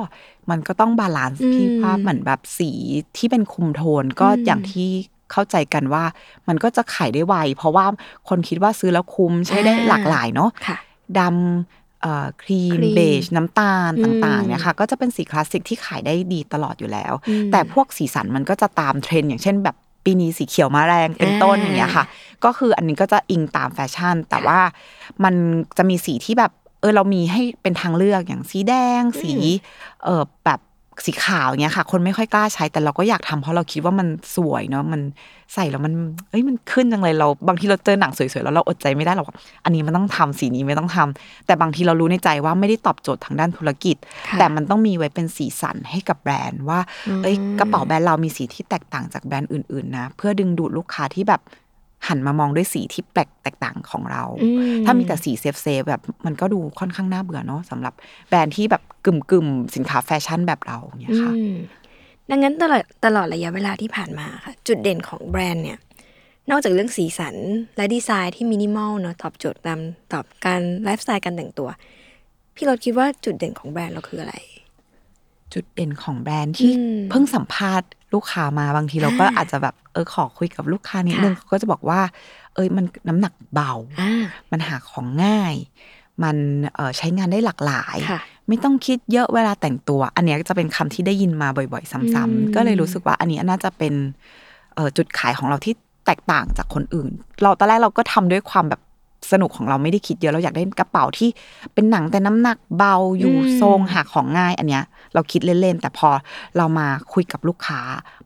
[0.49, 2.71] มันก็ต้อง balance อืมพี่ภาพเหมือนแบบสี
[3.17, 4.89] ที่เป็นคุมโทนก็อืมอย่างที่
[5.31, 6.03] เข้าใจกันว่า
[6.47, 7.85] มันก็จะขายได้ไว เพราะว่า
[8.29, 10.77] คนคิดว่าซื้อแล้วคุ้มใช้ได้อ่าหลากหลายเนาะค่ะ
[11.19, 22.05] ดำเอ่อครีมครีม beige น้ำตาลอืมต่างๆเนี่ยค่ะก็จะเป็นสีคลาสสิกที่ขายได้ดีตลอดอยู่แล้วอืมแต่พวกสีสันมันก็จะตามเทรนด์อย่างเช่นแบบปีนี้สีเขียวมาแรงเป็นต้นอ่าอย่างเงี้ยค่ะ
[22.43, 24.59] ก็คืออันนี้ก็จะอิงตามแฟชั่น แต่ว่า
[25.23, 25.33] มัน
[25.77, 29.33] จะมีสีที่แบบ เออเรามีให้เป็นทางเลือกอย่างสีแดง สี
[30.03, 30.59] เออแบบ
[31.05, 35.01] สีขาวอย่างเงี้ยค่ะ คนไม่ค่อยกล้าใช้แต่เราก็อยากทำเพราะเราคิดว่ามันสวยเนาะมัน
[35.53, 35.93] ใส่แล้วมัน
[36.29, 43.95] เอ้ยมันขึ้นจังเลยเราบางทีเราเจอหนังสวยๆแล้วเราอดใจไม่ได้หรอกว่าอันนี้มันต้องทำสีนี้ไม่ต้องทำแต่บางทีเรารู้ในใจว่าไม่ได้ตอบโจทย์ทางด้านธุรกิจ
[44.27, 46.79] ค่ะแต่มันต้องมีไว้เป็นสีสันให้กับแบรนด์ว่า
[47.23, 51.41] เอ้ยกระเป๋าแบรนด์เรามีสีที่แตกต่างจากแบรนด์อื่นๆนะเพื่อดึงดูดลูกค้าที่แบบ
[52.07, 57.93] หันมามองด้วยสีที่แปลกแตกต่างของเราอืมถ้ามีแต่สี safe safe แบบมันก็ดูค่อนข้างน่าเบื่อเนาะสำหรับ
[58.29, 61.55] แบรนด์ที่แบบกึ่งกึ่งๆสินค้าแฟชั่นแบบเราเนี่ยค่ะอืม
[62.29, 65.79] ดังนั้นตลอดตลอดระยะเวลาที่ผ่านมาค่ะ จุดเด่นของแบรนด์เนี่ย
[66.49, 67.35] นอกจากเรื่องสีสัน
[67.77, 69.79] และดีไซน์ที่มินิมอลเนาะตอบโจทย์ตาม
[70.13, 71.69] ตอบการไลฟ์สไตล์การแต่งตัว
[72.55, 74.35] พี่รถคิดว่าจุดเด่นของแบรนด์เราคืออะไร
[75.53, 82.01] จุดเด่นของแบรนด์ที่อืมเพิ่งสัมภาษณ์ ลูกค้ามาบางทีเราก็อ่าอาจจะแบบเออขอคุยกับลูกค้านิดค่ะนึงเขาก็จะบอกว่า
[82.55, 85.55] เอ้ยมันน้ำหนักเบาอ่ามันหาของง่าย
[86.23, 86.37] มัน
[86.75, 93.93] เอ่อใช้งานได้หลากหลายค่ะไม่ต้องคิดเยอะเวลาแต่งตัว อันเนี้ยจะเป็นคำที่ได้ยินมาบ่อย ๆ ซ้อืมำๆก็เลยรู้สึกว่าอันนี้น่าจะเป็น
[94.75, 95.73] เอ่อจุดขายของเราที่
[96.05, 97.09] แตกต่างจากคนอื่น
[97.41, 98.81] เราตอนแรกเราก็ทำด้วยความแบบ
[99.31, 101.29] สนุกของเราไม่ได้คิดเยอะเราอยากได้กระเป๋าที่
[101.73, 106.09] เป็นหนังแต่น้ำหนักเบาอยู่อืมทรงหาของง่าย อันเนี้ย เราคิดเล่นๆแต่พอ
[106.57, 107.79] เรามาคุยกับลูกค้า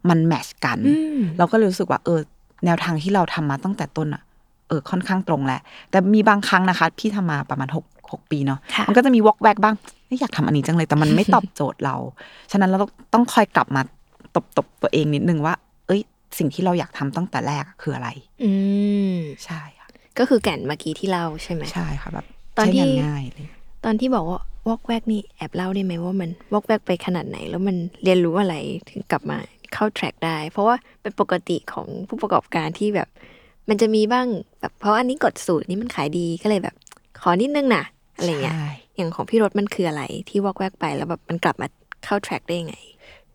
[0.10, 2.20] มันแมทชกันอืมเราก็เลยรู้สึกว่าเออ
[2.66, 4.22] แนวทางที่เราทำมาตั้งแต่ต้นอะ
[4.68, 5.60] เออค่อนข้างตรงแหละ
[5.92, 11.96] แต่มีบางครั้งนะคะ พี่ทำมาประมาณหกหกปีเนาะค่ะมันก็จะมีวอกแวกบ้างเอ้ยอยากทำอันนี้จังเลยแต่มันไม่ตอบโจทย์เรา
[12.52, 13.82] ฉะนั้นเราต้องต้องคอยกลับมา
[14.36, 15.54] ตบตบตัวเองนิดนึงว่า
[15.88, 16.02] เอ้ย
[16.38, 18.10] สิ่งที่เราอยากทำตั้งแต่แรกอะคืออะไร
[18.44, 18.52] อื
[19.16, 19.81] มใช่ค่ะ
[20.20, 22.26] ก็คือแก่นเมื่อกี้ที่เล่าใช่ไหมใช่ค่ะแบบ
[22.58, 23.48] ตอนที่ใช้งานง่ายเลย
[23.86, 28.56] ตอนที่บอกว่าวอกแวกนี่แอบเล่าได้ไหมว่ามันวอกแวกไปขนาดไหน แล้วมันเรียนรู้อะไร
[28.90, 29.38] ถึงกลับมา
[29.74, 33.08] เข้าแทร็กได้ เพราะว่าเป็นปกติของผู้ประกอบการที่แบบ
[33.70, 34.28] มันจะมีบ้าง
[34.60, 36.76] แบบเพราะอันนี้กดสูตรนี้มันขายดีก็เลยแบบ
[37.22, 37.84] ขอนิดนึงนะ
[38.18, 41.68] อะไรเงี้ยใช่อย่างของพี่รถมันคืออะไรที่วอกแวกไปแล้วแบบมันกลับมา
[42.04, 42.76] เข้าแทร็กได้ยังไง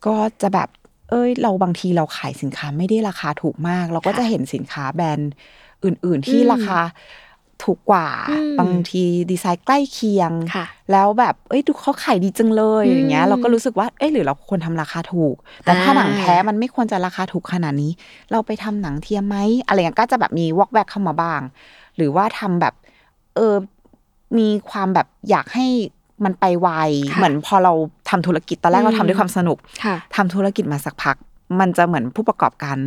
[0.07, 0.69] ก็จะแบบ
[1.11, 5.31] เอ้ยเราบางทีเราขายสินค้าไม่ได้ราคาถูกมาก เราก็ค่ะจะเห็นสินค้าแบรนด์
[5.85, 6.81] อื่น ๆ ที่อืมราคา
[7.65, 17.93] ถูกกว่าอืมบางทีดีไซน์ใกล้เคียงค่ะแล้วแบบเอ้ยดูเขาขายดีจังเลยอืมอย่างเงี้ยเราก็รู้สึกว่าเอ้ยหรือเราควรทำราคาถูก แต่ถ้าอ่าหนังแท้มันไม่ควรจะราคาถูกขนาดนี้
[18.33, 21.41] เราไปทำหนังเทียมไหมอะไรอย่างเงี้ยก็จะแบบมีวอกแวกเข้ามาบ้าง
[21.97, 22.75] หรือว่าทำแบบ
[23.37, 23.55] เออ
[24.39, 25.67] มีความแบบอยากให้
[26.25, 26.69] มันไปไว
[27.13, 27.73] ค่ะเหมือนพอเรา
[28.11, 31.17] ทำธุรกิจตอนแรกเราอืมทำด้วยความสนุกค่ะทำธุรกิจมาสักพัก
[31.61, 32.79] มันจะเหมือนผู้ประกอบการ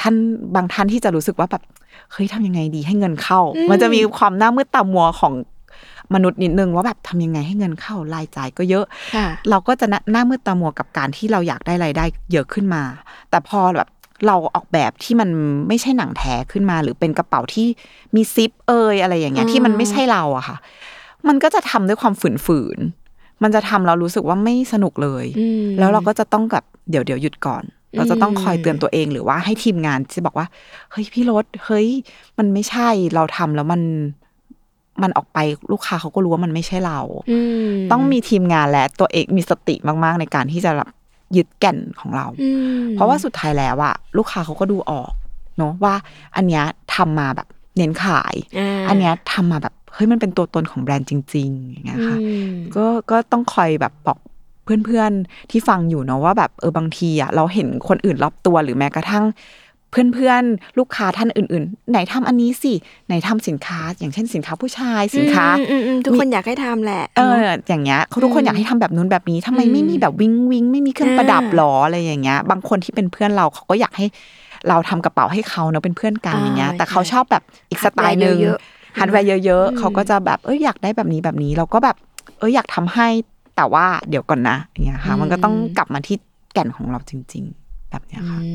[0.00, 0.14] ท่าน
[0.54, 1.62] บางท่านที่จะรู้สึกว่าแบบ
[2.12, 5.34] เฮ้ยทำยังไงดีให้เงินเข้าอืมมันจะมีความหน้ามืดตามัวของ
[6.14, 8.84] มนุษย์นิดนึงว่าแบบทำยังไงให้เงินเข้ารายจ่ายก็เยอะ
[9.14, 12.82] ค่ะเราก็จะหน้าหน้ามืดตามัวกับการที่เราอยากได้รายได้เยอะขึ้นมา
[13.30, 13.88] แต่พอแบบ
[14.26, 15.28] เราออกแบบที่มัน
[15.68, 17.66] ไม่ใช่หนังแท้ขึ้นมา หรือเป็นกระเป๋าที่
[18.14, 20.56] มีซิปเอยอะไรอย่างเงี้ยอืมที่มันไม่ใช่เราอะค่ะ
[21.28, 22.14] มันก็จะทำด้วยความ
[22.46, 23.03] ฝืนๆ
[23.42, 30.46] มันจะทำเรารู้สึกว่าไม่สนุกเลยอืมแล้วเราก็จะต้องแบบเดี๋ยวเดี๋ยวหยุดก่อนอืมเราจะต้องคอยเตือนตัวเองหรือว่าให้ทีมงานที่บอกว่า
[30.90, 31.88] เฮ้ยพี่รถเฮ้ย
[32.38, 33.82] มันไม่ใช่เราทำแล้วมัน
[35.02, 35.38] มันออกไป
[35.72, 40.88] ลูกค้าเขาก็รู้ว่ามันไม่ใช่เราอืมต้องมีทีมงานและตัวเองมีสติมากๆ ในการที่จะแบบ
[41.36, 45.12] ยึดแก่นของเราอืมเพราะว่าสุดท้ายแล้วอะลูกค้าเขาก็ดูออก
[45.58, 45.94] เนาะว่า
[46.36, 54.18] อันเนี้ยทำมาแบบเน้นขายาอันเนี้ยทำมาแบบ เฮ้ยมันเป็นตัวตนของแบรนด์จริงๆอย่างเงี้ยค่ะอืมก็ก็ต้องคอยแบบบอก
[54.64, 59.24] เพื่อนๆที่ฟังอยู่เนาะว่าแบบเออบางทีอะเราเห็นคนอื่นรอบตัวหรือแม้กระทั่ง
[60.14, 62.72] เพื่อนๆ ลูกค้าท่านอื่น ๆ ไหนทำอันนี้สิ
[63.06, 67.36] ไหนทำสินค้า อย่างเช่นสินค้าผู้ชายสินค้าอืมอืมอืมทุกคนอยากให้ทำแหละ เออ
[67.68, 74.06] อย่างเงี้ยเขาทุกคนอยากให้ทำแบบนู้นแบบนี้ทำไมไม่มีแบบวิ้งวิ้งไม่มีเครื่องประดับหรืออะไรอย่างเงี้ย บางคนที่เป็นเพื่อนเราเขาก็อยากให้
[74.68, 81.96] เราทำกระเป๋าให้เขาเนาะเป็นเพื่อนกันอย่างเงี้ย แต่เขาชอบแบบอีกสไตล์หนึ่งเยอะๆ ฮาร์ดแวร์เยอะอืมๆเขาก็จะแบบเอ้ยอยากได้แบบนี้แบบนี้ เราก็แบบ
[82.38, 83.08] เอ้ยอยากทำให้
[83.56, 86.16] แต่ว่าเดี๋ยวก่อนนะอย่างเงี้ยค่ะ มันก็ต้องกลับมาที่
[86.52, 88.46] แก่นของเราจริง ๆ แบบเนี้ยค่ะอื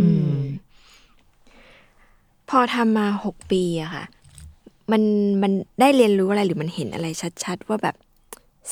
[0.00, 0.42] อืมม
[2.48, 4.04] พอทำมาหกปีอะค่ะ
[4.92, 5.02] มัน
[5.42, 7.06] มันได้เรียนรู้อะไรหรือมันเห็นอะไร
[7.44, 7.96] ชัด ๆ ว่าแบบ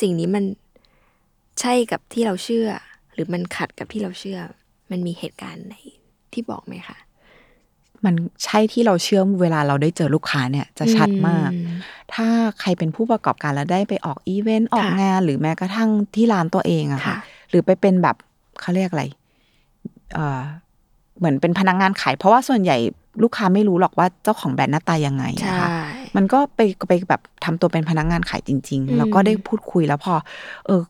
[0.00, 0.44] สิ่งนี้มัน
[1.60, 2.68] ใช่กับที่เราเชื่อ
[3.12, 4.38] หรือมันขัดกับที่เราเชื่อ
[4.90, 5.76] มันมีเหตุการณ์ไหน
[6.32, 6.96] ที่บอกไหมคะ
[8.04, 11.76] มันใช่ที่เราเชื่อเวลาเราได้เจอลูกค้าเนี่ยจะชัดมากอืม
[12.14, 12.26] ถ้า
[12.60, 17.16] ใครเป็นผู้ประกอบการแล้วได้ไปออกอีเวนต์ออกค่ะงาน หรือแม้กระทั่งที่ร้านตัวเองอะค่ะค่ะ
[17.50, 18.16] หรือไปเป็นแบบ
[18.60, 19.04] เขาเรียกอะไร
[20.14, 20.40] เออ
[21.18, 22.76] เหมือนเป็นพนักงานขาย เพราะว่าส่วนใหญ่
[23.22, 25.68] ลูกค้าไม่รู้หรอกว่าเจ้าของแบรนด์หน้าตายังไงใช่นะคะ
[26.16, 30.14] มันก็ไปไปแบบทำตัวเป็นพนักงานขายจริงอืมๆแล้วก็ได้พูดคุยแล้วพอ
[30.66, 30.82] เออ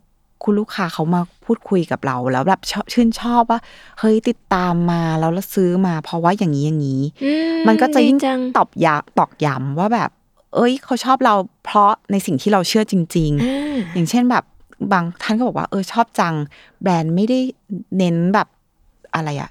[0.42, 3.60] คุณลูกค้าเขามาพูดคุยกับเราแล้วแบบชอบชื่นชอบว่า
[4.00, 7.32] เฮ้ยติดตามมาแล้วแล้วซื้อมา เพราะว่าอย่างนี้อย่างนี้อื
[7.66, 10.10] มันก็จะยิ่งดีจังตอบยาตอกย้ำว่าแบบ
[10.54, 14.44] เอ้ย เขาชอบเราเพราะในสิ่งที่เราเชื่อจริงอ่าๆอย่างเช่นแบบ
[14.92, 16.34] บางท่านก็บอกว่าเออชอบจัง
[16.82, 17.38] แบรนด์ไม่ได้
[17.98, 18.48] เน้นแบบ
[19.14, 19.50] อะไรอะ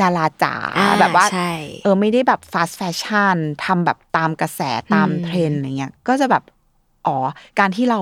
[0.00, 1.52] ดาราจ๋าอ่าแบบว่าใช่
[1.84, 4.60] เออไม่ได้แบบฟาส t ์แฟชั่นทำแบบตามกระแส
[4.94, 6.42] ตามอืมเทรนด์อะไรเงี้ยก็จะแบบ
[7.06, 7.16] อ๋อ
[7.58, 8.00] การที่เรา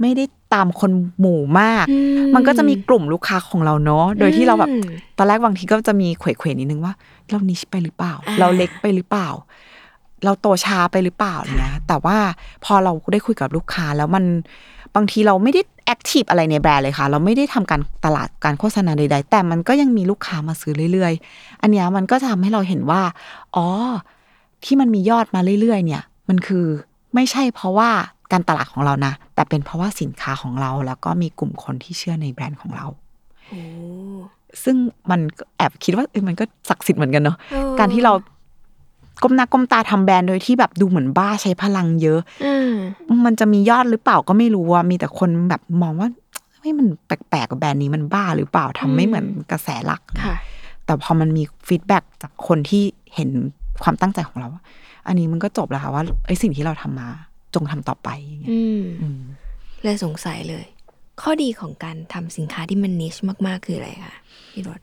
[0.00, 1.96] ไม่ได้ตามคนหมู่มากอื
[2.34, 4.82] มันก็จะมีกลุ่มลูกค้าของเราเนาะ โดยที่เราแบบอืม
[5.18, 6.94] ตอนแรกบางทีก็จะมีเขวๆนิดนึงว่า
[7.30, 9.28] เรานิชไปหรือเปล่าอ่า เราเล็กไปหรือเปล่า
[10.24, 12.16] เราโตช้าไปหรือเปล่าเนี่ยแต่ว่า
[12.64, 14.24] พอเราได้คุยกับลูกค้าแล้วมัน
[14.96, 23.02] บางทีเราไม่ได้แอคทีฟอะไรในแบรนด์เลยค่ะ เราไม่ได้ทำการตลาดการโฆษณาใดๆ แต่มันก็ยังมีลูกค้ามาซื้อเรื่อยๆ อันเนี้ยมันก็ทำให้เราเห็นว่า
[23.56, 23.66] อ๋อ
[24.64, 26.66] ที่มันมียอดมาเรื่อยๆ เนี่ย มันคือ
[27.14, 27.90] ไม่ใช่เพราะว่า
[28.32, 32.86] การตลาดของเรานะ แต่เป็นเพราะว่าสินค้าของเราแล้วก็มีกลุ่มคนที่เชื่อในแบรนด์ของเรา
[33.48, 33.62] โอ้
[34.64, 34.76] ซึ่ง
[35.10, 38.12] มันก็แอบคิดว่าเออมันก็ศักดิ์สิทธิ์เหมือนกันเนาะเออการที่เรา
[39.22, 42.72] ก้มหน้าก้มตาทำแบรนด์โดยที่แบบดูเหมือนบ้าใช้พลังเยอะอืม
[43.24, 46.08] มันจะมียอดหรือเปล่าก็ไม่รู้ว่ามีแต่คนแบบมองว่า
[46.60, 50.34] ไม่มันแปลกๆกับแบรนด์นี้มันบ้าหรือเปล่าทำไม่เหมือนกระแสหลักค่ะ
[50.84, 52.82] แต่พอมันมี feedback จากคนที่
[53.14, 53.30] เห็น
[53.82, 54.48] ความตั้งใจของเรา
[55.06, 57.08] อันนี้มันก็จบแล้วค่ะว่าไอ้สิ่งที่เราทำมา
[57.54, 59.20] จงทำต่อไปอย่างเงี้ยอืมอืม
[59.84, 60.64] เลยสงสัยเลย
[61.20, 63.14] ข้อดีของการทำสินค้าที่มัน niche
[63.46, 64.16] มากๆ คืออะไรคะ
[64.52, 64.80] พี่รถ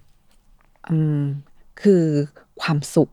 [0.90, 1.22] อืม
[1.82, 2.04] คือ
[2.62, 3.10] ความสุข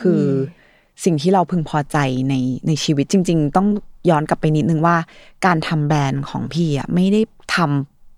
[0.00, 2.34] คืออสิ่งที่เราพึงพอใจใน
[2.66, 3.68] ในชีวิตจริง ๆ ต้อง
[4.10, 4.96] ย้อนกลับไปนิดนึงว่า
[5.46, 7.20] การทำแบรนด์ของพี่อะไม่ได้
[7.54, 7.56] ท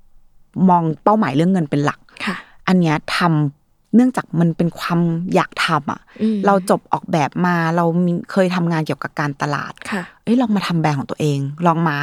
[0.04, 2.36] ำมองเป้าหมายเรื่องเงินเป็นหลักค่ะ
[2.68, 3.65] อันเนี้ยทำ
[3.96, 5.00] เนื่องจากมันเป็นความ
[5.34, 11.96] อยากทำอะอืมเราจบออกแบบมาเรามีเคยทำงานเกี่ยวกับการตลาดค่ะเอ้ยลองมาทำแบรนด์ของตัวเอง ลองมา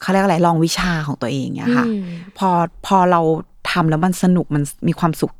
[0.00, 2.04] เขาเรียกอะไรลองวิชาของตัวเองเนี่ยค่ะอืม
[2.38, 2.48] พอ
[2.86, 3.20] พอเรา
[3.70, 5.32] ทำแล้วมันสนุกมันมีความสุข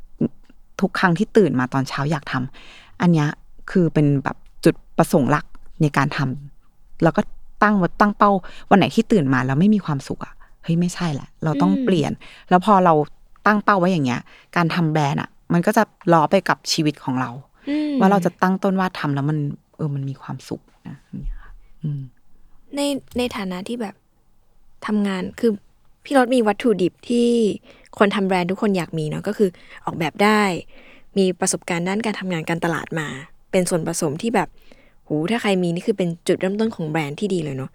[0.81, 3.29] ทุกครั้งที่ตื่นมาตอนเช้าอยากทำอันเนี้ย
[3.71, 5.47] คือเป็นแบบจุดประสงค์หลัก
[5.83, 7.23] ในการทำแล้วก็
[7.63, 8.31] ตั้งวัตั้งเป้า
[8.71, 12.13] วันไหนที่ตื่นมาแล้วไม่มีความสุขอะเฮ้ยไม่ใช่แหละ เราต้องอืมเปลี่ยน
[12.51, 12.95] แล้วพอเรา
[13.47, 14.21] ตั้งเป้าไว้อย่างเงี้ย
[14.57, 17.31] การทำแบรนด์อะ มันก็จะล้อไปกับชีวิตของเรา
[17.69, 19.39] อืมว่าเราจะตั้งต้นว่าทำแล้วมัน
[19.77, 21.53] เออมันมีความสุขนะอย่างเงี้ยค่ะ
[21.83, 22.01] อืม
[22.77, 22.81] ใน
[23.19, 23.95] ในฐานะที่แบบ
[24.87, 25.53] ทำงานคือ
[26.05, 27.29] พี่รถมีวัตถุดิบที่
[27.99, 29.51] คนทำแบรนด์ทุกคนอยากมีเนาะก็คือ
[29.85, 30.43] ออกแบบได้
[31.19, 33.09] มีประสบการณ์ด้านการทำงานการตลาดมา
[33.51, 34.49] เป็นส่วนผสมที่แบบ
[35.07, 37.71] หูถ้าใครมีนี่คือเป็นจุดเริ่มต้นของแบรนด์ที่ดีเลยเนาะ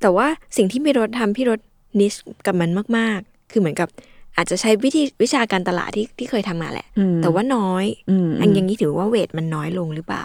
[0.00, 0.26] แต่ว่า
[0.56, 1.60] สิ่งที่พี่รถทำพี่รถ
[2.00, 2.14] นิช
[2.46, 3.88] กับมันมาก ๆ คือเหมือนกับ
[4.36, 10.24] อาจจะใช้วิธีวิชาการตลาดที่ที่เคยทำมาแหละอืมแต่ว่าน้อยอืมอันอย่างนี้ถือว่า weight มันน้อยลงหรือเปล่า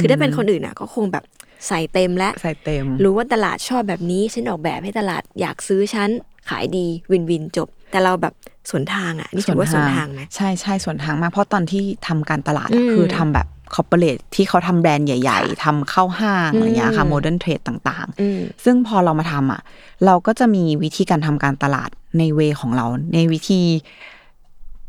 [0.00, 1.24] คือถ้าเป็นคนอื่นอะ ก็คงแบบ
[1.68, 6.08] ใส่เต็มและใส่เต็ม รู้ว่าตลาดชอบแบบนี้ฉันออกแบบให้ตลาดอยากซื้อฉัน
[6.48, 8.34] ขายดี win win จบ แต่เราแบบ
[8.70, 19.60] สวนทางอะนี่ถือว่าสวนทางไหมใช่ใช่สวนทางมากเพราะตอนที่ทำการตลาดอะอืมคือทำแบบ corporate ที่เขาทำแบรนด์ใหญ่ ๆทำเข้าห้างอะไรเงี้ยค่ะอืม modern trade ต่างอืมๆซึ่งพอเรามาทำอะ
[20.06, 23.60] เราก็จะมีวิธีการทำการตลาดใน way ของเรา ในวิธี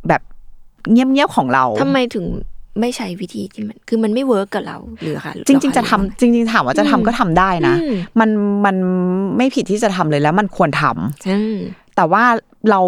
[0.08, 0.22] แบบ
[0.92, 2.26] เงียบๆของเราทำไมถึง
[2.80, 8.30] ไม่ใช้วิธีที่มันคือมันไม่ work กับเราหรือคะจริง ๆ จะทำจริง ๆ ถามว่าจะทำก็ทำได้นะอืมมัน
[8.66, 8.76] มัน
[9.38, 11.58] ไม่ผิดที่จะทำเลยแล้วมันควรทำอืม
[11.96, 12.24] แต่ว่า
[12.70, 12.80] เรา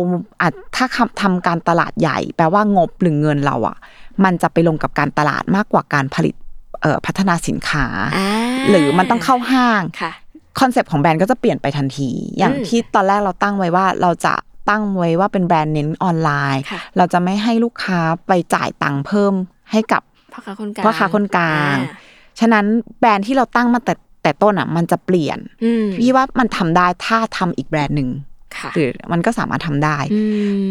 [0.41, 3.77] อาจถ้าทำทำการตลาดใหญ่ แปลว่างบหรือเงินเราอะ
[4.23, 6.35] มันจะไปลงกับการตลาดมากกว่าการผลิต
[6.81, 7.85] เอ่อพัฒนาสินค้า
[8.17, 8.27] อ่า
[8.69, 10.11] หรือมันต้องเข้าห้างค่ะ
[10.59, 14.33] คอนเซปต์ของแบรนด์ก็จะเปลี่ยนไปทันที อย่างอืมที่ตอนแรกเราตั้งไว้ว่าเราจะ
[14.69, 19.33] ตั้งไว้ว่าเป็นแบรนด์เน้นออนไลน์ค่ะเราจะไม่ให้ลูกค้าไปจ่ายตังค์เพิ่ม
[19.71, 20.01] ให้กับ
[20.33, 21.93] พ่อค้าคนกลางพ่อค้าคนกลางอ่
[22.39, 22.65] ฉะนั้น
[22.99, 28.09] แบรนด์ที่เราตั้งมาแต่แต่ต้นอะ มันจะเปลี่ยนอืมพี่ว่ามันทำได้ถ้าทำอีกแบรนด์หนึ่ง
[28.57, 29.97] ค่ะหรือมันก็สามารถทำได้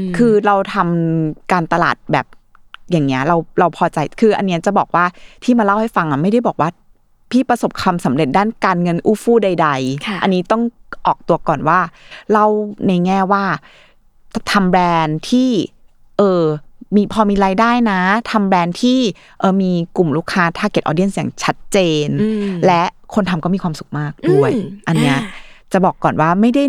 [0.01, 2.27] มคือเราทำการตลาดแบบ
[2.91, 5.05] อย่างเงี้ยเราเราพอใจคือ อันเนี้ยจะบอกว่า
[5.45, 6.71] ที่มาเล่าให้ฟังอะไม่ได้บอกว่า
[7.31, 9.69] พี่ประสบความสำเร็จด้านการเงินอู้ฟู่ใด
[10.07, 10.63] ค่ะๆอันนี้ต้อง
[11.07, 11.81] ออกตัวก่อนว่า
[12.33, 12.45] เรา
[12.87, 13.45] ในแง่ว่า
[14.53, 15.51] ทำแบรนด์ที่
[16.19, 16.43] เออ
[16.97, 18.99] มีพอมีรายได้นะทำแบรนด์ที่
[19.41, 22.83] เออมีกลุ่มลูกค้า target audience อย่างชัดเจนอืมและ
[23.15, 26.65] คนทำก็มีความสุขมากด้วยอืมอันเนี้ยอ่าจะบอกก่อนว่าไม่ได้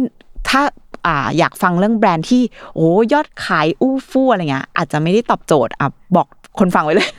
[0.50, 0.62] ถ้า
[1.06, 2.42] อ่าอยากฟังเรื่องแบรนด์ที่
[2.76, 6.28] โอ้ยอดขายอู้ฟู่อะไรเงี้ยอาจจะไม่ได้ตอบโจทย์อะบอก
[6.60, 7.10] คนฟังไว้เลย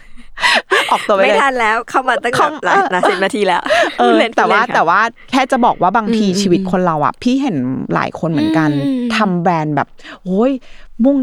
[0.91, 3.63] ออกตัวไว้ไม่เลยทันแล้วเข้ามาตั้งเข้าแบบหลายนาสิบนาทีแล้ว
[3.99, 7.57] เออพูดเล่นแต่ว่าพูดเล่นค่ะแต่ว่าแค่จะบอกว่าบางทีอืมชีวิตคนเราอะ พี่เห็น
[7.95, 9.89] หลายคนเหมือนกันอืมทำแบรนด์แบบ
[10.25, 10.51] โอ้ย
[11.05, 11.17] มุ่ง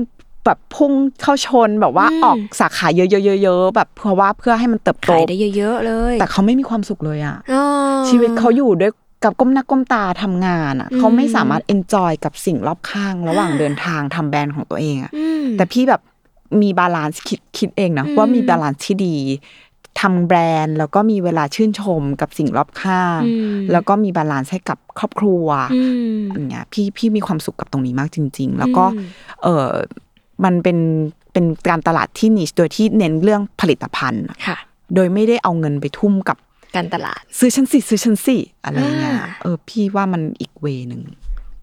[0.45, 0.91] แบบพุ่ง
[1.21, 7.63] เข้าชนแบบว่าอืมออกสาขาเยอะๆๆๆแบบเพื่อว่าเพื่อให้มันเติบโตขายได้เยอะๆเลย แต่เขาไม่มีความสุขเลยอะอ๋อ
[8.09, 8.91] ชีวิตเขาอยู่ด้วย
[9.23, 16.01] กับก้มหน้าก้มตาทำงานอะอืมเขาไม่สามารถ enjoy กับสิ่งรอบข้าง ระหว่างเดินทางทำแบรนด์ของตัวเองอะอืมแต่พี่แบบ
[16.61, 19.17] มี balance คิดคิดเองนะอืมว่ามี balance ที่ดี
[19.99, 25.81] ทำแบรนด์ แล้วก็มีเวลาชื่นชมกับสิ่งรอบข้างอืมแล้วก็มี balance ให้กับครอบครัวอื
[26.15, 29.07] มอย่างเงี้ยพี่พี่มีความสุขกับตรงนี้มากจริง ๆ แล้วก็อืม
[29.43, 29.69] เออ
[30.43, 30.77] มันเป็น
[31.33, 34.57] เป็นการตลาดที่ niche โดยที่เน้นเรื่องผลิตภัณฑ์อะค่ะ
[34.95, 36.37] โดยไม่ได้เอาเงินไปทุ่มกับ
[36.75, 41.01] การตลาด ซื้อชั้นสี่ซื้อชั้นสี่อะไรเงี้ยอ่าเออ พี่ว่ามันอีก way หนึ่ง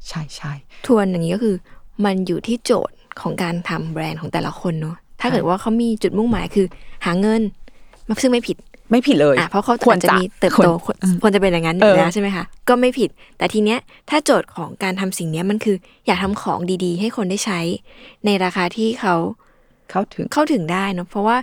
[0.08, 0.52] ใช่ใช่
[0.86, 1.56] ทวนอย่างนี้ก็คือ
[2.04, 6.66] มันอยู่ที่โจทย์ของการทำแบรนด์ของแต่ละคนเนาะถ้าเกิดว่าเขามีจุดมุ่งหมายคือ
[7.04, 7.42] หาเงิน
[8.08, 8.56] มาซึ่งไม่ผิด
[8.90, 13.78] ไม่ผิดเลยอะเพราะเขาควรอาจจะจะมีเติบควรโตควรควรจะเป็นอย่างนั้นอเอยู่อแล้วใช่ไหมคะก็ไม่ผิด แต่ทีเนี้ย
[14.10, 17.60] ถ้าโจทย์ของการทำสิ่งเนี้ยมันคือ อยากทำของดีๆ ให้คนได้ใช้
[18.24, 19.14] ในราคาที่เขา
[19.90, 21.36] เข้าถึงเข้าถึงได้เนอะเพราะว่า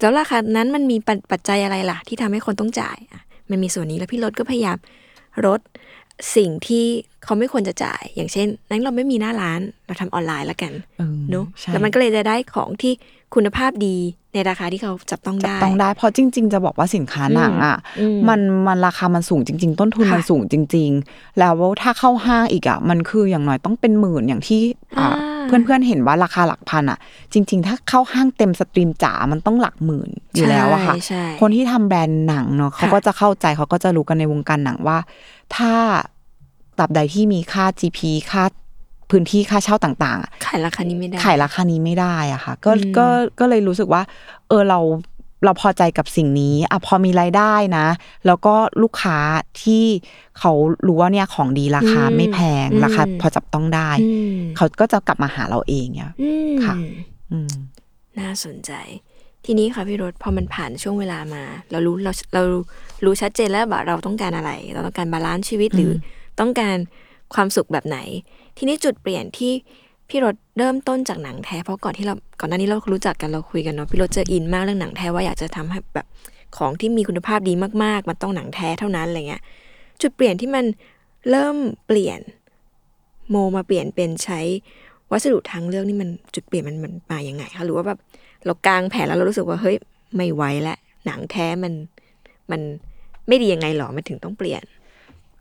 [0.00, 4.78] แล้วราคานั้นมันมีปัจปัจจัยอะไรล่ะ ที่ทำให้คนต้องจ่ายอะมันมีส่วนนี้แล้วพี่รถก็พยายาม
[5.46, 5.60] ลด
[6.36, 6.84] สิ่งที่
[7.24, 12.92] เขาไม่ควรจะจ่าย อย่างเช่น นั้นเราไม่มีหน้าร้านเราทำออนไลน์แล้วกันเออเนอะใช่แล้วมันก็เลยจะได้ของที่
[13.34, 13.96] คุณภาพดี
[14.34, 24.60] ในราคาที่เขาจับต้องจับได้ ต้องได้เพราะจริง ๆ จะบอกว่าสินค้าหนังอะอืมมันมันราคามันสูงจริง ๆ ต้นทุนค่ะมันสูงจริง ๆ แล้วถ้าเข้าห้างอีกอะมันคืออย่างน้อยต้องเป็นหมื่นอย่างที่
[24.98, 26.98] อ่าอ่าเพื่อนๆเห็นว่าราคาหลักพันอะ
[27.32, 34.98] จริง ๆ ถ้าเข้าห้างเต็มสตรีมจ๋ามันต้องหลักหมื่นอยู่แล้วอะค่ะใช่ใช่คนที่ทำแบรนด์หนังเนาะเขาค่ะก็จะเข้าใจเขาก็จะรู้กันในวงการหนังว่า
[35.56, 35.72] ถ้า
[36.78, 37.98] ตราบใดที่มีค่า GP
[38.30, 38.44] ค่า
[39.10, 43.06] พื้นที่ค่าเช่าต่างๆอะขายราคานี้ไม่ได้ ขายราคานี้ไม่ได้อะค่ะ ก็อืมก็
[43.40, 44.02] ก็เลยรู้สึกว่า
[44.48, 44.80] เออเรา
[45.44, 47.86] เราพอใจกับสิ่งนี้อะพอมีรายได้นะ
[48.26, 49.18] แล้วก็ลูกค้า
[49.62, 49.84] ที่
[50.38, 50.52] เขา
[50.86, 56.74] รู้ว่าเนี่ยของดีราคาไม่แพงราคาพอจับต้องได้อืมเขาก็จะกลับมาหาเราเองเนี่ยอืมค่ะ
[57.32, 57.52] อืม
[58.18, 58.72] น่าสนใจ
[59.44, 62.42] ทีนี้ค่ะพี่รถพอมันผ่านช่วงเวลามา เรารู้เราเรา
[63.04, 65.92] รู้ชัดเจนแล้วว่าเราต้องการอะไร เราต้องการ balance ชีวิตหรือ
[66.40, 66.76] ต้องการ
[67.34, 67.98] ความสุขแบบไหน
[68.56, 69.52] ทีนี้จุดเปลี่ยนที่
[70.08, 76.06] พี่รถเริ่มต้นจากหนังแท้เพราะก่อนที่เราก่อนหน้านี้เรารู้จักกันเราคุยกันเนาะพี่รถเจออินมากเรื่องหนังแท้ว่าอยากจะทำให้แบบ
[76.56, 79.42] ของที่มีคุณภาพดีมากๆ มันต้องหนังแท้เท่านั้นอะไรเงี้ย
[80.02, 80.64] จุดเปลี่ยนที่มัน
[81.30, 82.20] เริ่มเปลี่ยน
[83.30, 84.40] โมมาเปลี่ยนเป็นใช้
[85.10, 87.98] วัสดุทางเลือกนี่มันจุดเปลี่ยนมันมันมาอย่างไงคะหรือว่าแบบ
[88.44, 89.76] เรากางแผนแล้วเรารู้สึกว่าเฮ้ย
[90.16, 91.72] ไม่ไหวแล้วหนังแท้มัน
[92.50, 92.60] มัน
[93.28, 94.62] ไม่ดียังไงหรอมันถึงต้องเปลี่ยน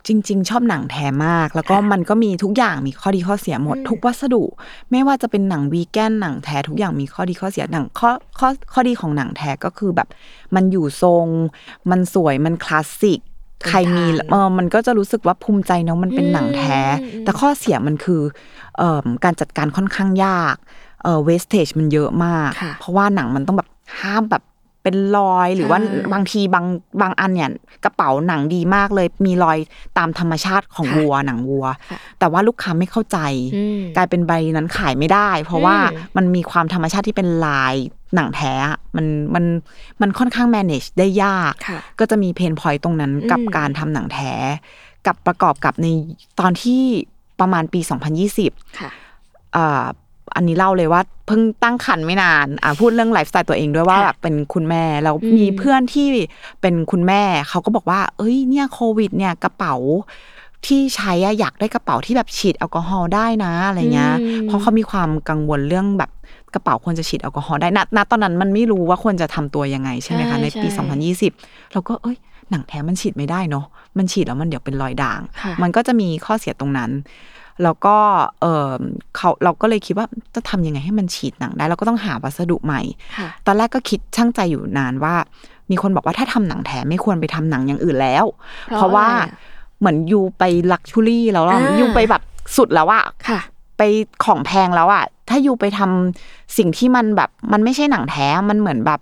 [0.07, 4.43] จริง ๆ ชอบหนังแท้มาก แล้วก็ค่ะมันก็มีทุกอย่างมีข้อดีข้อเสียหมดอืมทุกวัสดุ
[4.91, 10.07] ไม่ว่าจะเป็นหนังวีแกนหนังแท้ทุกอย่างมีข้อดีข้อเสียหนังข้อข้อข้อดีของหนังแท้ก็คือแบบ
[10.55, 11.25] มันอยู่ทรง
[11.91, 13.19] มันสวยมันคลาสสิก
[13.69, 16.79] ใครมีเออมันก็จะรู้สึกว่าภูมิใจเนาะมันเป็นหนังแท้
[17.23, 18.21] แต่ข้อเสียมันคือ
[18.77, 20.55] เอ่อการจัดการค่อนข้างยาก
[21.03, 23.69] เอ่อเวสเทจมันเยอะมากค่ะเพราะว่าหนังมันต้องแบบ
[24.01, 24.43] ห้ามแบบ
[24.83, 26.65] เป็นรอยหรือว่าใช่บางทีบาง
[27.01, 27.49] บางอันเนี่ย
[27.83, 29.57] กระเป๋าหนังดีมากเลย มีรอย
[29.97, 33.17] ตามธรรมชาติของค่ะวัวหนังวัวค่ะแต่ว่าลูกค้าไม่เข้าใจ
[33.55, 37.75] อืมกลายเป็นใบนั้นขายไม่ได้ เพราะว่าอืมมันมีความธรรมชาติที่เป็นลาย
[38.15, 39.45] หนังแท้อะมันมัน
[40.01, 44.33] มันค่อนข้าง manage ได้ยากค่ะก็จะมีเพนพอยต์ตรงนั้นกับอืมการทำหนังแท้
[45.07, 45.87] กับประกอบกับใน
[46.39, 46.81] ตอนที่
[47.39, 47.79] ประมาณปี
[48.29, 48.89] 2020ค่ะ
[50.37, 56.07] อ่าอันนี้เล่าเลยว่าเพิ่งตั้งครรภ์ไม่นานอ่าพูดเรื่องไลฟ์สไตล์ตัวเองด้วยว่าค่ะแบบเป็นคุณแม่แล้วอืมมีเพื่อนที่
[56.61, 59.75] เป็นคุณแม่เขาก็บอกว่า เอ้ยเนี่ยโควิด เนี่ยกระเป๋า
[60.65, 66.11] ที่ใช้อะอยากได้กระเป๋าที่แบบฉีดแอลกอฮอล์ได้นะอะไรเงี้ยอืมเพราะเขามีความกังวลเรื่องแบบ
[66.53, 70.83] กระเป๋าควรจะฉีดแอลกอฮอล์ได้ณณตอนนั้นมันไม่รู้ว่าควรจะทำตัวยังไงใช่ไหมคะใช่ในปีใช่
[71.31, 72.17] 2020 เราก็เอ้ย
[72.49, 73.65] หนังแท้มันฉีดไม่ได้เนาะ
[73.97, 76.91] มันฉีดแล้วมันเดี๋ยวเป็นรอยด่างค่ะมันก็จะมีข้อเสียตรงนั้น
[77.63, 77.95] แล้วก็
[78.41, 78.71] เออ
[79.15, 82.81] เขาเราก็เลยคิดว่าจะทำยังไงให้มันฉีดหนังได้ เราก็ต้องหาวัสดุใหม่
[83.17, 85.15] ค่ะตอนแรกก็คิดช่างใจอยู่นานว่า
[85.71, 88.25] มีคนบอกว่าถ้าทำหนังแท้ไม่ควรไปทำหนังอย่างอื่นแล้ว
[88.67, 89.31] เพราะเพราะว่าอะไรอะ
[89.79, 92.21] เหมือนยูไปลักชูรี่แล้วอะอ่ายูไปแบบ
[92.57, 93.39] สุดแล้วอะค่ะ
[93.77, 93.81] ไป
[94.25, 98.99] ของแพงแล้วอะถ้ายูไปทำสิ่งที่มันแบบมันไม่ใช่หนังแท้ มันเหมือนแบบ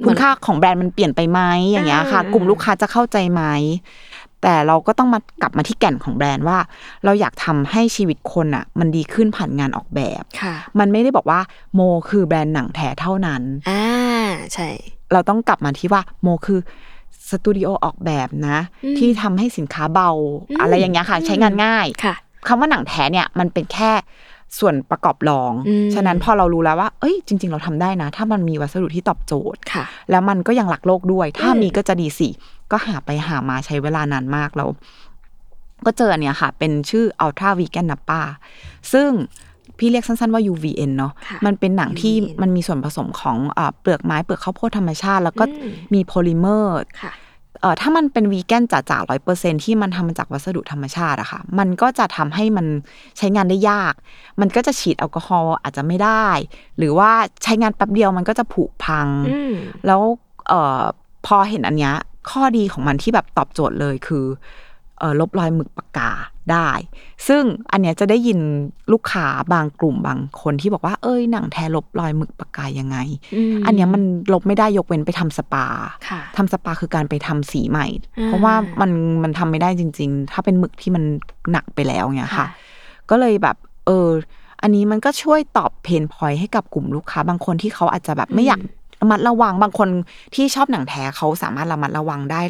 [0.00, 3.42] เหมืคุอนณค่าของแบรนด์มันเปลี่ยนไปไหมอย่างเงี้ยค่ะอ่ากลุ่มลูกค้าจะเข้าใจไหม
[4.42, 6.58] แต่เราก็ต้องมากลับมาที่แก่นของแบรนด์ว่า
[7.04, 11.40] เราอยากทำให้ชีวิตคนอะมันดีขึ้นผ่านงานออกแบบค่ะมันไม่ได้บอกว่า
[11.74, 13.84] โมคือแบรนด์หนังแท้เท่านั้นอ่า
[14.54, 14.68] ใช่
[15.12, 16.60] เราต้องกลับมาที่ว่าโมคือ
[17.30, 20.10] สตูดิโอออกแบบนะอืมที่ทำให้สินค้าเบา
[20.50, 22.14] อืมอะไรอย่างเงี้ยค่ะอืมใช้งานง่ายค่ะ
[22.46, 23.92] คำว่าหนังแท้เนี่ยมันเป็นแค่
[24.58, 32.28] ส่วนประกอบรองอืมฉะนั้นพอเรารู้แล้วว่า เอ้ย จริง ๆ เราทำได้นะ ถ้ามันมีวัสดุที่ตอบโจทย์ค่ะแล้วมันก็ยังรักษ์โลกด้วย ถ้าอืมมีก็จะดีสิ
[32.70, 34.68] ก็หาไปหามาใช้เวลานานมากแล้ว
[35.86, 38.20] ก็เจออันเนี้ยค่ะ เป็นชื่อ Ultra Vegan Nappa
[38.92, 39.10] ซึ่ง
[39.78, 47.12] พี่เรียกสั้นๆว่า UVN เนาะค่ะมันเป็นหนังที่ UVN มันมีส่วนผสมของอ่าเปลือกไม้เปลือกข้าวโพดธรรมชาติ แล้วก็อืมมีโพลิเมอร์ค่ะ
[47.60, 52.66] เอ่อถ้ามันเป็นวีแกนจ๋าๆร้อยเปอร์เซ็นต์ที่มันทำมาจากวัสดุธรรมชาติอะค่ะ มันก็จะทำให้มัน
[53.18, 53.94] ใช้งานได้ยาก
[54.40, 56.26] มันก็จะฉีดแอลกอฮอล์อาจจะไม่ได้
[56.78, 57.10] หรือว่า
[57.42, 59.52] ใช้งานแป๊บเดียวมันก็จะผุพังอืม
[59.86, 60.00] แล้ว
[60.48, 60.82] เอ่อ
[61.26, 61.94] พอเห็นอันเนี้ย
[62.30, 64.24] ข้อดีของมันที่แบบตอบโจทย์เลยคือ
[64.98, 66.10] เอ่อลบรอยหมึกปากกา
[66.52, 66.70] ได้
[67.28, 68.38] ซึ่งอันเนี้ยจะได้ยิน
[68.92, 72.96] ลูกค้าบางกลุ่มบางคนที่บอกว่าเอ้ยหนังแท้ลบรอยหมึกปากกายังไง
[73.56, 75.66] มอันเนี้ยมันลบไม่ได้ยกเว้นไปทำสปา
[76.08, 77.86] ค่ะทำสปาคือการไปทำสีใหม่
[78.18, 78.90] อ่าเพราะว่ามัน
[79.22, 81.04] มันทำไม่ได้จริง ๆ ถ้าเป็นหมึกที่มัน
[81.52, 82.46] หนักไปแล้วเงี้ยค่ะ
[83.10, 84.08] ก็เลยแบบเออ
[84.62, 88.60] อันนี้มันก็ช่วยตอบเพนพอยให้กับกลุ่มลูกค้าบางคนที่เขาอาจจะแบบไม่อยาก
[89.00, 89.88] ระมัดระวังบางคน
[90.34, 92.42] ที่ชอบหนังแท้เขาสามารถระมัดระวังได้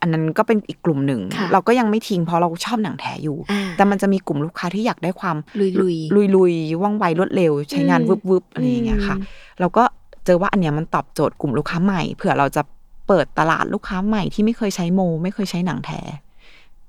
[0.00, 9.24] อันนั้นก็เป็นอีกกลุ่มหนึ่งค่ะเราก็ยังไม่ทิ้งเพราะเราชอบหนังแท้อยู่อ่าแต่มันจะมีกลุ่มลูกค้าที่อยากได้ความลุยๆลุยลุยว่องไวรวดเร็ว ใช้งานอืมวึบวึบอะไรอย่างเงี้ยค่ะอืม
[9.60, 9.84] เราก็
[10.24, 12.62] เจอว่าอันเนี้ยมันตอบโจทย์กลุ่มลูกค้าใหม่เผื่อเราจะ
[13.08, 16.00] เปิดตลาดลูกค้าใหม่ที่ไม่เคยใช้โม ไม่เคยใช้หนังแท้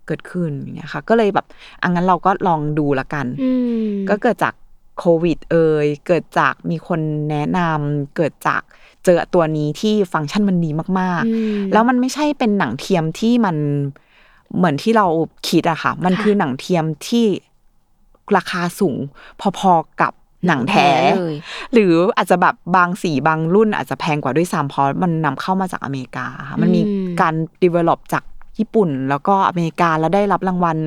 [0.07, 1.45] เกิดขึ้นอย่างเงี้ยค่ะ ก็เลยแบบ
[1.83, 3.51] อังั้นเราก็ลองดูละกันอื
[3.87, 4.53] มก็เกิดจาก
[4.99, 6.99] โควิด เอ่ยเกิดจากมีคน
[7.29, 8.61] แนะนำเกิดจาก
[9.05, 13.55] เจอตัวนี้ที่ฟังก์ชันมันดีมากอืมๆแล้วมันไม่ใช่เป็นหนังเทียมที่มัน
[14.57, 15.05] เหมือนที่เรา
[15.49, 17.25] คิดอะค่ะ มันค่ะคือหนังเทียมที่
[18.37, 18.97] ราคาสูง
[19.57, 20.13] พอๆกับ
[20.47, 21.35] หนังแท้เลย
[21.73, 27.33] หรืออาจจะแบบบางสีบางรุ่นอาจจะแพงกว่าด้วยซ้ำเพราะมันนำเข้ามาจากอเมริกาค่ะมันมีอืมการ
[27.63, 28.23] develop จาก
[28.59, 30.77] ญี่ปุ่น แล้วก็อเมริกาแล้วได้รับรางวัล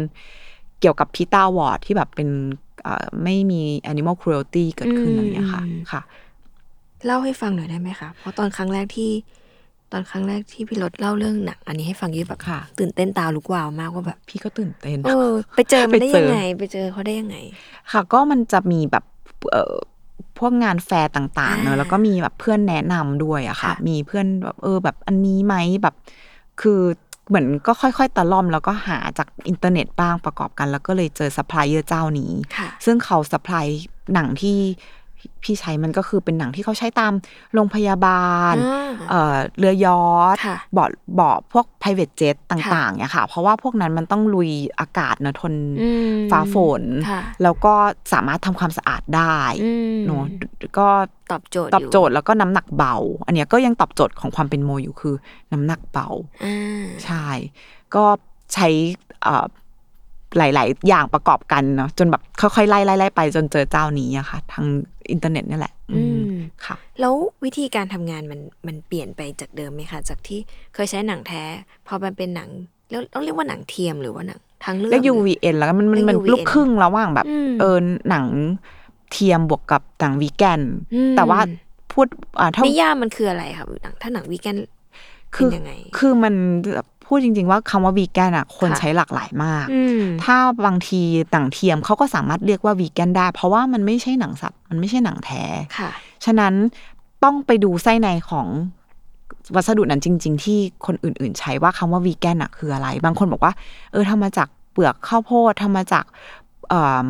[0.80, 2.28] เกี่ยวกับ PETA Award ที่แบบเป็น
[2.82, 3.60] เอ่อไม่มี
[3.92, 6.00] animal cruelty เกิดขึ้นอะไรอย่างเงี้ยค่ะค่ะ
[7.06, 9.10] เล่าให้ฟังหน่อยได้ไหมคะ เพราะตอนครั้งแรกที่
[9.92, 17.36] ตอนครั้งแรกที่พี่รถเล่าเรื่องหนังอันนี้ให้ฟังยี่แบบค่ะ ตื่นเต้นตาลุกวาวมากว่าแบบพี่ก็ตื่นเต้นเออไปเจอมันได้ไปเจยังไง ไปเจอเขาได้ยังไง
[17.92, 19.04] ค่ะ ก็มันจะมีแบบ
[19.50, 19.74] เอ่อ
[20.38, 25.94] พวกงานแฟร์ต่างๆเนอ่าอะแล้วก็มีแบบเพื่อนแนะนำด้วยอะค่ะค่ะ มีเพื่อนแบบเออแบบอันนี้ไหมแบบ
[26.60, 26.80] คือ
[27.28, 33.66] เหมือนก็ค่อยๆ ตะล่อมแล้วก็หาจากอินเทอร์เน็ตบ้างประกอบกัน แล้วก็เลยเจอซัพพลายเออร์เจ้านี้ค่ะซึ่งเขา supply
[34.14, 34.58] หนังที่
[35.42, 37.12] พี่ใช้มันก็คือเป็นหนังที่เขาใช้ตาม
[37.54, 40.02] โรงพยาบาลอ่าเอ่อเรือยอ
[40.34, 47.74] ชต์ค่ะเบาะเบาะพวก private jet ต่างๆเนี่ยค่ะ เพราะว่าพวกนั้นมันต้องลุยอากาศนะทนอืมฟ้าฝนค่ะแล้วก็
[48.12, 50.24] สามารถทำความสะอาดได้อืมเนาะ
[50.78, 50.88] ก็
[51.30, 55.14] ตอบโจทย์ตอบโจทยู่ย์แล้วก็น้ำหนักเบา อันเนี้ยก็ยังตอบโจทย์ของความเป็นโมอยู่คือ
[55.52, 56.08] น้ำหนักเบา
[56.44, 57.26] อ่าใช่
[57.94, 58.04] ก็
[58.54, 58.68] ใช้
[59.22, 59.46] เอ่อ
[60.38, 64.66] หลาย ๆ อย่างประกอบกันเนาะจนแบบค่อยๆไล่ไล่ไล่ไปจนเจอเจ้านี้อะค่ะ ทาง
[65.10, 66.30] อินเทอร์เน็ตนี่แหละ อืม
[66.64, 70.40] ค่ะ แล้ววิธีการทำงานมันมันเปลี่ยนไปจากเดิมไหมคะจากที่
[70.74, 71.42] เคยใช้หนังแท้
[71.86, 72.50] พอมันเป็นหนัง
[72.90, 78.26] แล้วต้องเรียกว่าหนังเทียมหรือว่าหนังทางเลือกแล้ว UVN แล้วก็มันมันเรียกมัน UVN ลูกครึ่งระหว่างแบบอืมเออหนัง
[79.12, 80.60] เทียมบวกกับหนังวีแกน
[80.94, 81.40] อืมแต่ว่า
[81.92, 82.06] พูด
[82.40, 84.58] อ่าถ้านิยามมันคืออะไรคะหนังถ้าหนังวีแกน
[85.34, 86.34] คืเป็นยังไง คือมัน
[87.06, 90.36] พูดจริง ๆ ว่าคำว่าวีแกนอะคนค่ะใช้หลากหลายมากอืมถ้า
[90.66, 91.00] บางที
[91.32, 95.42] หนังเทียมเขาก็สามารถเรียกว่าวีแกนได้ เพราะว่ามันไม่ใช่หนังสัตว์ มันไม่ใช่หนังแท้
[95.78, 95.90] ค่ะ
[96.24, 96.54] ฉะนั้น
[97.24, 98.46] ต้องไปดูไส้ในของ
[99.54, 103.52] วัสดุนั้นจริง ๆ ที่คนอื่น ๆ ใช้ว่าคำว่าวีแกนอะคืออะไร บางคนบอกว่า
[103.92, 106.04] เออทำมาจากเปลือกข้าวโพดทำมาจาก
[106.68, 107.08] เอ่อ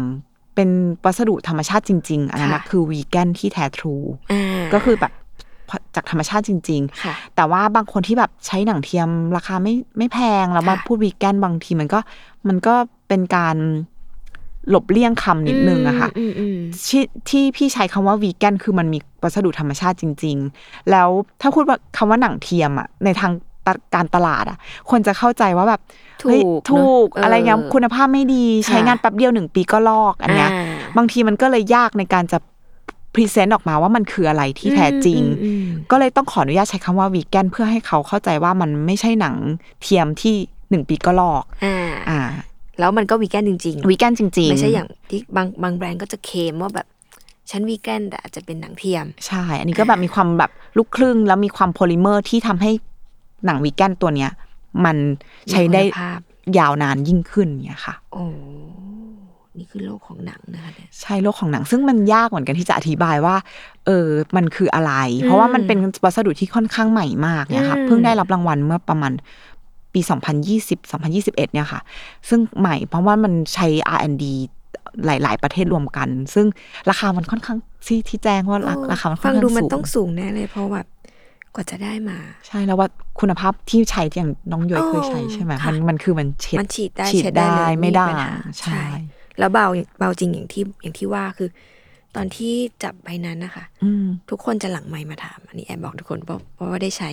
[0.55, 0.71] เป็น
[1.05, 3.95] วัสดุธรรมชาติจริง ๆ อันนั้นนะค่ะคือวีแกนที่แท้ทรู
[4.33, 5.13] อ่าก็คือแบบ
[5.95, 11.99] จากธรรมชาติจริงๆค่ะแต่ว่าบางคนที่แบบใช้หนังเทียมราคาไม่ไม่แพงแล้วมาค่ะพูดวีแกนบางทีมันก็
[12.49, 12.75] มันก็
[13.09, 13.57] เป็นการ
[14.71, 16.59] หลบเลี่ยงคำนิดนึงอะค่ะอืมอืม
[16.89, 21.09] ที่ที่พี่ใช้คำว่าวีแกนคือมันมีวัสดุธรรมชาติจริง ๆ แล้ว
[21.41, 23.33] ถ้าพูดว่าคำว่าหนังเทียมอะในทาง
[23.67, 24.59] แต่การตลาดอะ
[24.91, 25.81] คนจะเข้าใจว่าแบบ
[26.23, 32.39] PU เฮ้ยก็ถูกเนอะอะไรเงี้ยเออคุณภาพไม่ดีใช้ค่ะงานแป๊บเดียวหนึ่งปีก็ลอกอันเนี้ยอ่าบางทีมันก็เลยยากในการจะ
[33.15, 39.37] present ออกมาว่ามันคืออะไรที่แท้จริงอืมอืมก็เลยต้องขออนุญาตใช้คำว่าวีแกนเพื่อให้เขาเข้าใจว่ามันไม่ใช่หนัง
[39.83, 40.35] เทียมที่
[40.71, 41.77] หนึ่งปีก็ลอกอ่า
[42.09, 42.21] อ่า
[42.79, 46.87] แล้วมันก็วีแกนจริงๆวีแกนจริง ๆ ไม่ใช่อย่างที่บางบางแบรนด์ก็จะเคลมว่าแบบ
[47.51, 52.71] ฉันวีแกนแต่อาจจะเป็นหนังเทียม ใช่ อันนี้ก็แบบมีความแบบลูกครึ่ง แล้วมีความโพลิเมอร์ที่ทำให้
[53.47, 54.31] หนังวีแกนตัวเนี้ย
[54.85, 54.97] มัน
[55.51, 56.21] ใช้ได้มีคุณภาพ
[56.59, 58.25] ยาวนานยิ่งขึ้นเนี่ยค่ะ โอ้
[59.59, 63.37] นี่คือโลกของหนังนะคะเนี่ยใช่โลกของหนัง ซึ่งมันยากเหมือนกันที่จะอธิบายว่า
[63.87, 69.13] เออมันคืออะไร เพราะว่ามันเป็นวัสดุที่ค่อนข้างใหม่มากเนี่ยค่ะอืมเพิ่งได้รับรางวัลเมื่อประมาณ
[69.93, 70.01] ปี
[70.47, 71.81] 2020 2021 เนี่ยค่ะ
[72.29, 74.25] ซึ่งใหม่เพราะว่ามันใช้ R&D
[75.07, 76.47] หลาย ๆ ประเทศรวมกัน ซึ่ง
[76.91, 80.87] ราคามันค่อนข้างที่ที่แจ้งว่าราราคามันค่อฟันงข้างดูมันสูงต้องสูงแน่เลยเพราะแบบ
[81.55, 82.89] กว่าจะได้มา ใช่แล้วว่า
[83.21, 88.83] คุณภาพที่ใช้อย่างน้องย้อยเคยใช้ใช่ไหมค่ะมันมันคือมันเช็ดมันฉีดได้ฉีดเช็ดได้เลยไม่ได้ปัญหาใช่
[89.39, 89.67] แล้วเบา
[89.99, 91.49] เบาจริงอย่างที่อย่างที่ว่าคือ
[92.17, 97.11] ตอนที่จับใบนั้นนะคะอืมทุกคนจะหลังไมค์มาถาม อันนี้แอบบอกทุกคนเพราะเพราะว่าได้ใช้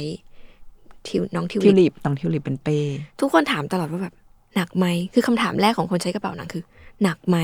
[1.08, 2.78] ทิวน้องทิวทิวลิปลิปน้องทิวลิปเป็นเป้
[3.20, 4.14] ทุกคนถามตลอดว่าแบบ
[4.56, 6.64] หนักไหมคือคำถามแรกของคนใช้กระเป๋าหนังคือ
[7.04, 7.38] หนักไหม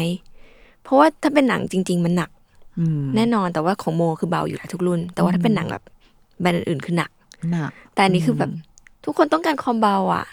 [0.84, 2.32] เพราะว่าถ้าเป็นหนังจริง ๆ มันหนัก
[2.80, 5.84] อืมแน่นอนแต่ว่าของโมคือเบาอยู่แล้วทุกรุ่น แต่ว่าถ้าเป็นหนังแบบ
[6.42, 7.10] แบรนด์อื่นๆคือหนัก
[7.52, 8.52] หนักแต่อันนี้คือแบบ
[9.06, 10.26] ทุกคนต้องการความเบาอะ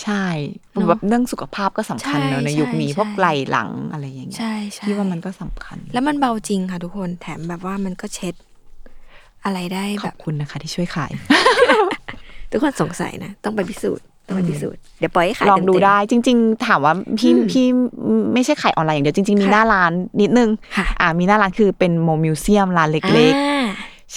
[0.00, 0.24] ใช่
[0.72, 8.34] เนอะแบบเรื่องสุขภาพก็สำคัญใช่เนอะในยุคนี้ใช่พวกไหล่หลังอะไรอย่างเงี้ยใช่ใช่ที่ว่ามันก็สำคัญ แล้วมันเบาจริงค่ะทุกคนแถมแบบว่ามันก็เช็ด
[9.44, 11.12] อะไรได้ขแบอบบคุณนะคะ ที่ช่วยขาย
[12.50, 17.66] ทุกคนสงสัยนะ ต้องไปพิสูจน์ต้องไปพิสูจน์เดี๋ยวปล่อยให้ขายลองดูเต็มๆได้ จริง ๆ ถามว่าพี่พี่
[18.34, 23.52] ไม่ใช่ขายออนไลน์อย่างเดียวจริง ๆ มีค่ะหน้าร้านนิดนึงค่ะอ่ามีหน้าร้านคือเป็นโมมิวเซียมร้านเล็กอ่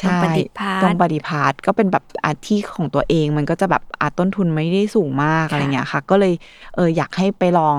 [0.02, 6.34] าๆตรงปฏิภาณตรงปฏิพาทก็เป็นแบบอาที่ของตัวเองมันก็จะแบบอาต้นทุนไม่ได้สูงมากค่ะอะไรเงี้ยค่ะ ก็เลย
[6.76, 7.78] เอออยากให้ไปลอง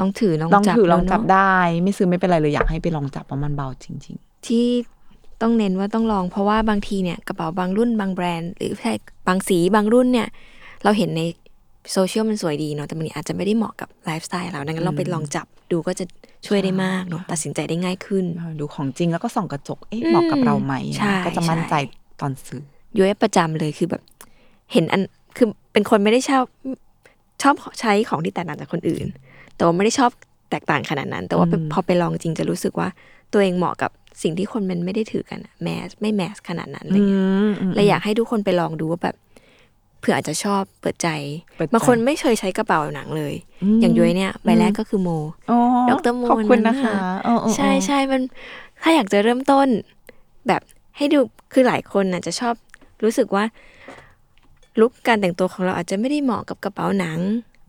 [0.00, 4.66] ลองถือลองลองจับถือลองจับแล้วเนอะได้ ไม่ซื้อไม่เป็นไรเลยอยากให้ไปลองจับเพราะมันเบาจริงที่
[5.42, 8.92] ต้องเน้นว่าต้องลองเพราะว่าบางทีเนี่ยกระเป๋าบางรุ่นบางแบรนด์ หรือใช่
[9.26, 10.28] บางสีบางรุ่นเนี่ย
[10.84, 11.22] เราเห็นใน
[11.92, 16.04] โซเชียลมันสวยดีเนาะแต่มันอาจจะไม่ได้เหมาะกับไลฟ์สไตล์เราดังนั้นเราไปลองจับดูก็จะ
[16.46, 22.62] ช่วยได้มากเนาะตัดสินใจได้ง่ายขึ้นๆเออดูของจริงแล้วก็ส่องกระจกเอ๊ะเหมาะกับเราไหมใช่ก็จะมั่นใจใช่ตอนซื้อ
[22.98, 24.02] ย้อยประจำเลยคือแบบ
[24.72, 25.02] เห็นอัน
[25.36, 26.44] คือเป็นคนไม่ได้ชอบ
[27.42, 29.06] ชอบใช้ของที่แตกต่างจากคนอื่น
[29.56, 30.10] แต่ว่าไม่ได้ชอบ
[30.50, 32.88] แตกต่างขนาดนั้น แต่ว่าอืมพอไปลองจริงจะรู้สึกว่า
[33.32, 33.90] ตัวเองเหมาะกับ
[34.22, 39.16] สิ่งที่คนมันไม่ได้ถือกันแมสไม่แมสขนาดนั้นอะไรเงี้ยมมเลยอยากให้ทุกคนไปลองดูว่าแบบ
[40.00, 41.08] เผื่ออาจจะชอบเปิดใจ
[41.56, 45.08] เปิดใจบางคนไม่เคยใช้กระเป๋าหนังเลยอืมอย่างย้อยเนี่ยใบแรกก็คือโม
[45.48, 45.56] โอ้
[45.90, 48.22] ดรโมขอบคุณนั่นะนคะน่ะเออเออเออใช่ใช่มัน
[48.82, 49.68] ถ้าอยากจะเริ่มต้น
[50.48, 50.62] แบบ
[50.96, 51.18] ให้ดู
[51.52, 52.54] คือหลายคนน่ะจะชอบ
[53.02, 53.44] รู้สึกว่า
[54.80, 57.18] ลุคการแต่งตัวของเราอาจจะไม่ได้เหมาะกับกระเป๋าหนัง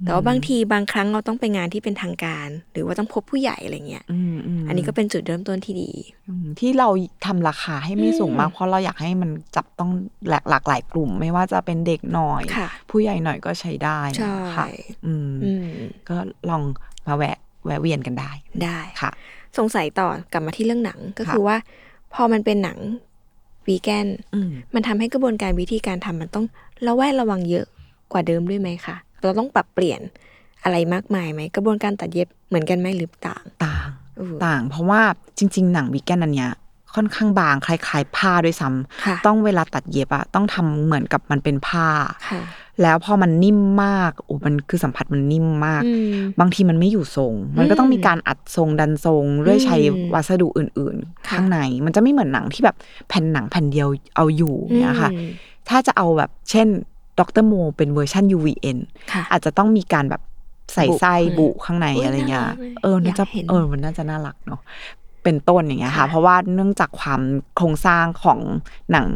[0.06, 5.92] แต่ว่าบางทีบางครั้งเราต้องไปงานที่เป็นทางการ หรือว่าต้องพบผู้ใหญ่อะไรเงี้ยอืมอืมอันนี้ก็เป็นจุดเริ่มต้นที่ดี
[6.30, 6.90] อืมที่เรา
[7.26, 9.92] ทำราคาให้ไม่สูงมากอืมเพราะเราอยากให้มันจับต้อง
[10.30, 14.66] หลากหลากหลายกลุ่ม ไม่ว่าจะเป็นเด็กหน่อยค่ะผู้ใหญ่หน่อยก็ใช้ได้ใช่ค่ะ
[15.06, 15.66] อืมอืม
[16.10, 16.18] ก็
[16.50, 16.62] ลอง
[17.08, 18.32] มาแวะแวะเวียนกันได้
[18.64, 19.12] ได้ค่ะ
[19.58, 21.58] สงสัยต่อกลับมาที่เรื่องหนังก็ค่ะคือว่า
[22.14, 22.78] พอมันเป็นหนัง
[23.68, 26.46] วีแกนอืมมันทำให้กระบวนการวิธีการทำมันต้อง
[26.86, 27.66] ระแวดระวังเยอะ
[28.12, 30.02] กว่าเดิมด้วยไหมคะ เราต้องปรับเปลี่ยน
[30.64, 35.02] อะไรมากมายไหมกระบวนการตัดเย็บเหมือนกันไหมหรือต่างต่างเออต่าง เพราะว่า
[35.38, 36.52] จริง ๆ หนังวีแกนอันเนี้ย
[36.96, 41.88] ค่อนข้างบางคล้ายๆผ้าด้วยซ้ำค่ะต้องเวลาตัดเย็บอะต้องทำเหมือนกับมันเป็นผ้า
[42.30, 42.42] ค่ะ
[42.82, 52.76] แล้วพอมันนิ่มมากโอ้มันคือสัมผัสมันนิ่มมากอืมบางทีมันไม่อยู่ทรง มันก็ต้องมีการอัดทรงดันทรงด้วยใช้อืมวัสดุอื่นๆค่ะข้างใน มันจะไม่เหมือนหนังที่แบบ
[53.08, 55.30] แผ่นหนังแผ่นเดียวเอาอยู่เนี่ยค่ะอืม
[55.70, 56.68] ถ้าจะเอาแบบเช่น
[57.20, 58.78] ดรโมเป็นเวอร์ชัน UVN
[59.12, 60.22] ค่ะอาจจะต้องมีการแบบ
[60.74, 64.62] ใส่บุไส้ข้างในบุข้างในอุ๊ยอะไรเงี้ยน่ารักเลยเออน่าจะอยากเห็นเออมันน่าจะน่ารักเนาะ
[65.24, 67.22] เป็นต้นอย่างเงี้ยค่ะค่ะ เพราะว่าเนื่องจากความ
[67.56, 68.40] โครงสร้างของ
[68.92, 69.08] หนัง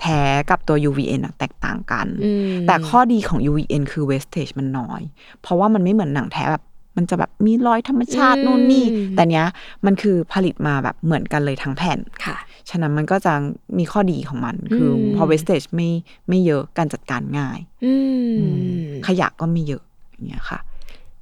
[0.00, 0.20] แท้
[0.50, 5.02] กับตัว UVN อะแตกต่างกันอืมแต่ข้อดีของ UVN คือ wastage มันน้อย
[5.42, 6.64] เพราะว่ามันไม่เหมือนหนังแท้แบบ
[6.96, 8.84] มันจะแบบมีรอยธรรมชาติอืมนู่นนี่
[9.16, 9.46] แต่เนี้ย
[9.86, 12.36] มันคือผลิตมาแบบเหมือนกันเลยทั้งแผ่นค่ะ
[12.70, 13.34] ฉะนั้นมันก็จะ
[13.78, 15.88] มีข้อดีของมัน คืออมพอ wastage ไม่
[16.28, 17.94] ไม่เยอะการจัดการง่ายอื
[18.24, 18.44] มอื
[18.78, 20.58] มขยะก็ไม่เยอะอย่างเงี้ยค่ะ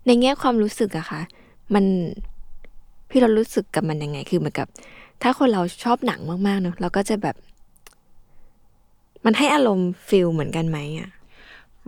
[0.06, 1.20] ในแง่ความรู้สึกอะค่ะ
[1.74, 1.84] มัน
[3.08, 4.68] พี่เรารู้สึกกับมันยังไง คือเหมือนกับ
[5.22, 7.36] ถ้าคนเราชอบหนังมากๆเนอะเราก็จะแบบ
[9.24, 11.10] มันให้อารมณ์ feel เหมือนกันไหมอะ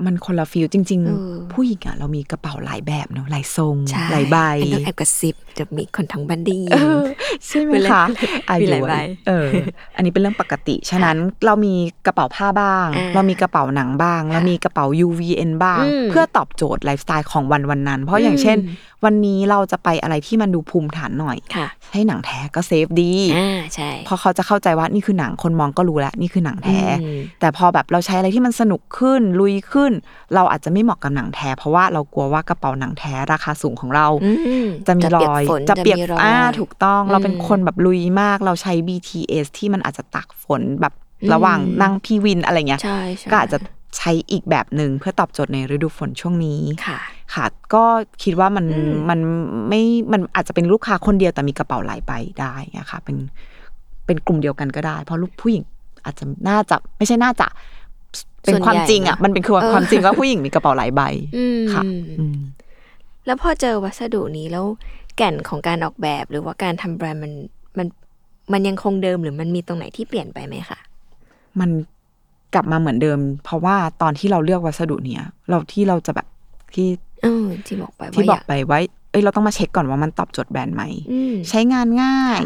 [0.05, 7.03] มันคนละ feelจริงเออๆผู้หญิงอะเรามีกระเป๋าหลายแบบเนอะหลายทรงใช่หลายใบอันต้องแอบกระซิบจะมีคนทั้งบันดี้เออ
[7.47, 8.05] ใช่ไหมเป็นไรคะ
[8.49, 8.95] อามียุหลายใบ
[9.29, 9.49] เออ
[9.97, 11.75] อันนี้เป็นเรื่องปกติ ฉะนั้นเรามี
[12.07, 29.88] กระเป๋าผ้าบ้างอ่าเรามีกระเป๋าหนังบ้างค่ะเรามีกระเป๋า UVN บ้างอืมเพื่อตอบโจทย์ไลฟ์สไตล์ของวันวันนั้น เพราะอย่างเช่นอืมวันนี้เราจะไปอะไรที่มันดูภูมิฐานหน่อยค่ะให้หนังแท้ก็ safe ดีอ่าใช่เพราะเขาจะเข้าใจว่านี่คือหนังคนมองก็รู้แล้วนี่คือหนังแท้อืมแต่พอแบบเราใช้อะไรที่มันสนุกขึ้นลุยขึ้น
[30.35, 34.33] เราอาจจะไม่เหมาะกับหนังแท้ เพราะว่าเรากลัวว่ากระเป๋าหนังแท้ราคาสูงของเราอื
[34.65, 43.59] มจะมีรอยฝนจะเปียกมีรอยอ่าถูกต้องเราเป็นอืมคนแบบลุยมากเราใช้ BTS ที่มันอาจจะตักฝนแบบอืมระหว่างนั่งพี่วินอะไรเงี้ยใช่ใช่ก็อาจจะ
[43.97, 46.99] ใช้อีกแบบหนึ่งเพื่อตอบโจทย์ในฤดูฝนช่วงนี้ค่ะ
[47.35, 47.85] ค่ะ ก็
[48.23, 49.19] คิดว่ามันอืมมัน
[49.69, 49.83] ไม่
[50.13, 53.17] มันอาจจะเป็นลูกค้าคนเดียวแต่มีกระเป๋าหลายใบได้อะค่ะเป็น
[54.07, 55.63] เป็นกลุ่มเดียวกันก็ได้ เพราะลูกผู้หญิง
[56.05, 57.47] อาจจะน่าจะไม่ใช่น่าจะ
[58.43, 61.03] เป็นส่วนความใหญ่จริงอะนะมันเป็นคือเออความจริงว่าผู้หญิงมีกระเป๋าหลายใบ
[61.37, 61.83] อืมค่ะ
[62.21, 62.39] อืม
[63.27, 64.65] แล้วพอเจอวัสดุนี้แล้ว
[65.17, 67.33] แก่นของการออกแบบหรือว่าการทำแบรนด์มัน
[67.79, 67.87] มัน
[68.53, 70.79] มันยังคงเดิมหรือมันมีตรงไหนที่เปลี่ยนไปไหมคะ
[71.61, 71.71] มัน
[72.55, 76.27] กลับมาเหมือนเดิม เพราะว่าตอนที่เราเลือกวัสดุเนี้ยเราที่เราจะแบบ
[76.75, 76.89] ที่
[77.23, 78.79] เออที่บอกไปว่าที่บอกยาไปว่า
[79.11, 80.83] เอ้ยเราต้องมาเช็คก่อนว่ามันตอบโจทย์แบรนด์ไหม
[81.13, 82.43] อืมใช้งานง่าย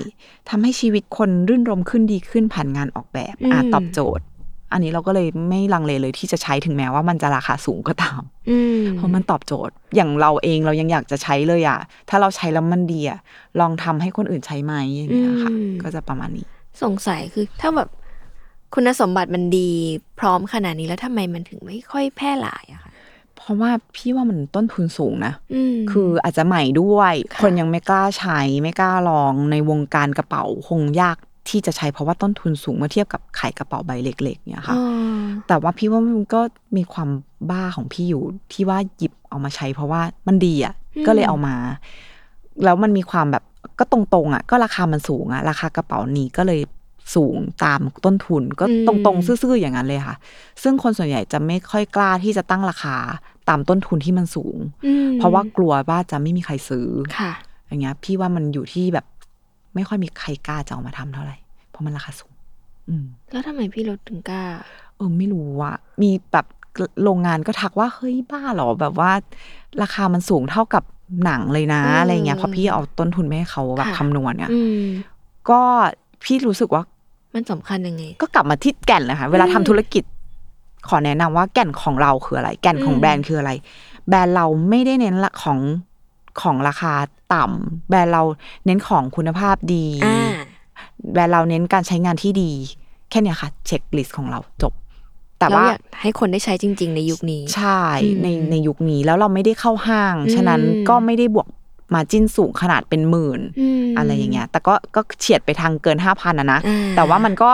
[0.49, 4.25] ทำให้ชีวิตคนรื่นรมขึ้นดีขึ้นผ่านงานออกแบบอะอืมตอบโจทย์
[4.73, 13.19] อันนี้เราก็เลยไม่ลังเลเลยที่จะใช้ถึงแม้ว่ามันจะราคาสูงก็ตามอืมเพราะมันตอบโจทย์ อย่างเราเองเรายังอยากจะใช้เลยอะถ้าเราใช้แล้วมันดีอะ
[13.61, 15.53] ลองทำให้คนอื่นใช้ไหมอย่างเงี้ยค่ะ
[15.83, 16.47] ก็จะประมาณนี้
[16.83, 17.89] สงสัยคือถ้าแบบ
[18.75, 19.71] คุณสมบัติมันดี
[20.19, 22.91] พร้อมขนาดนี้แล้วทำไมมันถึงไม่ค่อยแพร่หลายอะคะ
[23.37, 31.17] เพราะว่าพี่ว่ามันต้นทุนสูงนะอืมคืออาจจะใหม่ด้วยค่ะคนยังไม่กล้าใช้ไม่กล้าลองในวงการกระเป๋าคงยาก
[31.49, 36.41] ที่จะใช้เพราะว่าต้นทุนสูงเมื่อเทียบกับขายกระเป๋าใบเล็กๆเนี่ยค่ะอ๋อแต่ว่าพี่ว่ามันก็
[36.77, 37.09] มีความ
[37.51, 38.23] บ้าของพี่อยู่
[38.53, 40.75] ที่ว่าหยิบเอามาใช้ เพราะว่ามันดีอะ
[41.07, 41.55] ก็เลยเอามา
[42.65, 43.45] แล้วมันมีความแบบ
[43.79, 46.61] ก็ตรงๆอะ ก็ราคามันสูงอะ ราคากระเป๋านี้ก็เลย
[47.15, 50.17] สูงตามต้นทุนก็อืมตรงๆ ซื่อๆอย่างนั้นเลยค่ะ
[50.63, 52.97] ซึ่งคนส่วนใหญ่จะไม่ค่อยกล้าที่จะตั้งราคา
[53.49, 56.89] ตามต้นทุนที่มันสูงอืมเพราะว่ากลัวว่าจะไม่มีใครซื้อ
[57.19, 57.33] ค่ะ
[57.67, 59.07] อย่างเงี้ย พี่ว่ามันอยู่ที่แบบ
[59.75, 61.37] ไม่ค่อยมีใครกล้าจะเอามาทำเท่าไหร่
[61.71, 62.33] เพราะมันราคาสูง
[62.89, 64.43] อืม แล้วทำไมพี่รถถึงกล้า
[64.97, 66.47] เออไม่รู้ว่ามีแบบ
[67.05, 69.13] โรงงานก็ทักว่าเฮ้ยบ้าเหรอแบบว่า
[69.83, 70.83] ราคามันสูงเท่ากับ
[71.25, 74.85] หนังเลยนะอืมอะไรเงี้ยเพราะพี่เอาต้นทุนไม่ให้เขาแบบค่ะคำนวณอะอืม
[75.51, 75.61] ก็
[76.25, 76.83] พี่รู้สึกว่า
[77.35, 80.05] มันสำคัญยังไง ก็กลับมาที่แก่นเลยค่ะเวลาทำธุรกิจ
[80.89, 83.51] ขอแนะนำว่าแก่นของเราคืออะไร แก่นของอืมแบรนด์คืออะไร
[84.09, 85.59] แบรนด์เราไม่ได้เน้นละของ
[86.43, 86.93] ของราคา
[87.35, 88.23] ต่ำแบรนด์เรา
[88.67, 90.31] เน้นของคุณภาพดีอ่า
[91.13, 92.51] แบรนด์เราเน้นการใช้งานที่ดี
[93.11, 94.73] แค่เนี้ยค่ะ เช็คลิสต์ของเราจบ
[95.39, 101.49] แต่เราว่าอยากให้คนได้ใช้จริง ๆ ในยุคนี้ ใช่อืมในในยุคนี้แล้วเราไม่ได้เข้าห้างอืมฉะนั้นก็ไม่ได้บวก
[101.95, 103.41] มาจิ้นสูงขนาดเป็นหมื่น
[103.83, 107.51] มอะไรอย่างเงี้ย แต่ก็ก็เฉียดไปทางเกินห้าพันนะนะอ่าแต่ว่ามันก็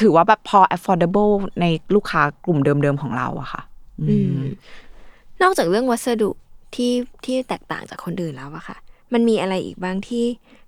[0.00, 3.62] ถือว่าแบบพอ affordable ในลูกค้ากลุ่มเดิมๆของเราอะค่ะ
[4.00, 4.44] อือืมม
[5.42, 6.30] นอกจากเรื่องวัสดุ
[6.74, 6.92] ที่
[7.24, 8.76] ที่แตกต่างจากคนอื่นแล้วอะค่ะ
[9.12, 10.24] มันมีอะไรอีกบ้างที่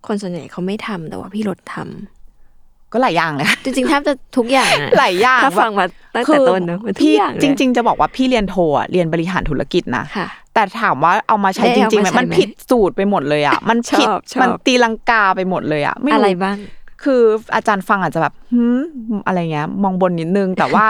[0.07, 16.57] คนส่วนใหญ่เขาไม่ทำแต่ว่าพี่รถทำก็หลายอย่างเลยจริงๆแทบจะทุกอย่างอะหลายอย่างถ้าฟังมาตั้งแต่ต้นเนอะมันทุกพี่อย่างเลยจริง ๆ จะบอกว่าพี่เรียนโทอะเรียนบริหารธุรกิจนะค่ะแต่ถามว่าเอามาใช้ได้จเอาริงๆไหมมาใช้มันไหมผิดสูตรไปหมดเลยอะมันผิดชอบชอบมันตีลังกาไปหมดเลยอะไม่อะไรรู้บ้าง
[17.03, 17.23] คือ
[17.55, 18.81] อาจารย์ฟังอาจจะแบบหืม
[19.27, 20.85] อะไรเงี้ย มองบนนิดนึง แต่ว่า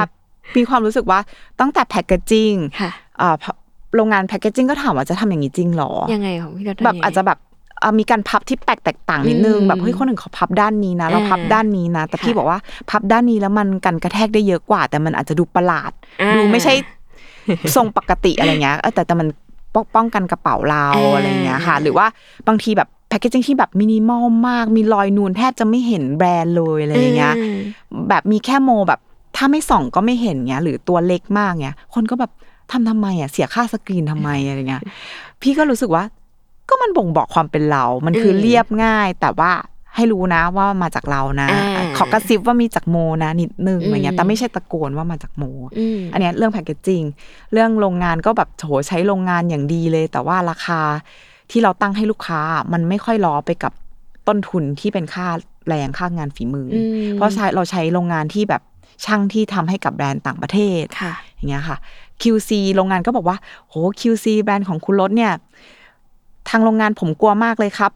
[0.56, 1.20] มีความรู้สึกว่า
[1.60, 2.90] ตั้งแต่แพคเกจจิ้งค่ะ
[3.20, 3.34] อ่า
[3.94, 7.38] โรงงานแพคเกจจิ้งก็ถามว่าจะทำอย่างนี้จริงเหรอ ยังไงของพี่รถทำแบบยังไงอาจจะแบบ
[7.82, 12.58] อะมีการพับที่แปลกแตกต่างนิดนึงอืมแบบเฮ้ยคนอื่นเขาพับด้านนี้นะ เราอ่าพับด้านนี้นะ แต่พี่ค่ะบอกว่า
[12.90, 16.74] พับด้านนี้แล้วมันกันกระแทกได้เยอะกว่า แต่มันอาจจะดูประหลาดอ่าดูไม่ใช่
[17.76, 19.28] ทรงปกติอะไรเงี้ยเออแต่แต่มัน
[19.74, 22.06] ป้องป้องกันกระเป๋าเราอ่าอะไรเงี้ยค่ะ หรือว่า
[22.48, 27.56] บางทีแบบแพคเกจจิ้งที่แบบมินิมอลมาก มีรอยนูนแทบจะไม่เห็นแบรนด์เลยอะไรอย่างเงี้ยอืม
[28.08, 29.00] แบบมีแค่โมแบบ
[29.36, 32.30] ถ้าไม่ส่องก็ไม่เห็นเงี้ยหรือตัวเล็กมากเงี้ยคนก็แบบ
[32.70, 34.82] ทำทำไมอะเสียค่าสกรีนทำไมอะไรเงี้ย
[35.42, 36.04] พี่ก็รู้สึกว่า
[36.68, 39.52] ก็มันบ่งบอกความเป็นเรา มันคืออมเรียบง่าย แต่ว่า
[39.94, 45.44] ให้รู้นะว่ามาจากเรานะอ่าขอกระซิบว่ามีจากโมนะนิดนึงอะไรเงี้อืยมแต่ไม่ใช่ตะโกนว่ามาจากโม
[45.78, 47.02] อืมอันเนี้ยเรื่องแพคเกจจิ้ง
[47.52, 50.80] เรื่องโรงงานก็แบบโถใช้โรงงานอย่างดีเลย แต่ว่าราคา
[51.50, 52.40] ที่เราตั้งให้ลูกค้า
[52.72, 53.72] มันไม่ค่อยล้อไปกับ
[54.28, 55.26] ต้นทุนที่เป็นค่า
[55.68, 56.76] แรงค่างานฝีมืออ
[57.12, 58.62] มเพราะใช้เราใช้โรงงานที่แบบ
[59.04, 61.76] ช่างที่ทำให้กับแบรนด์ต่างประเทศค่ะอย่างเงี้ยค่ะ
[62.22, 63.36] QC โรงงานก็บอกว่า
[63.68, 65.32] โห QC แบรนด์ของคุณรถเนี่ย
[66.48, 67.90] ทางโรงงานผมกลัวมากเลยครับ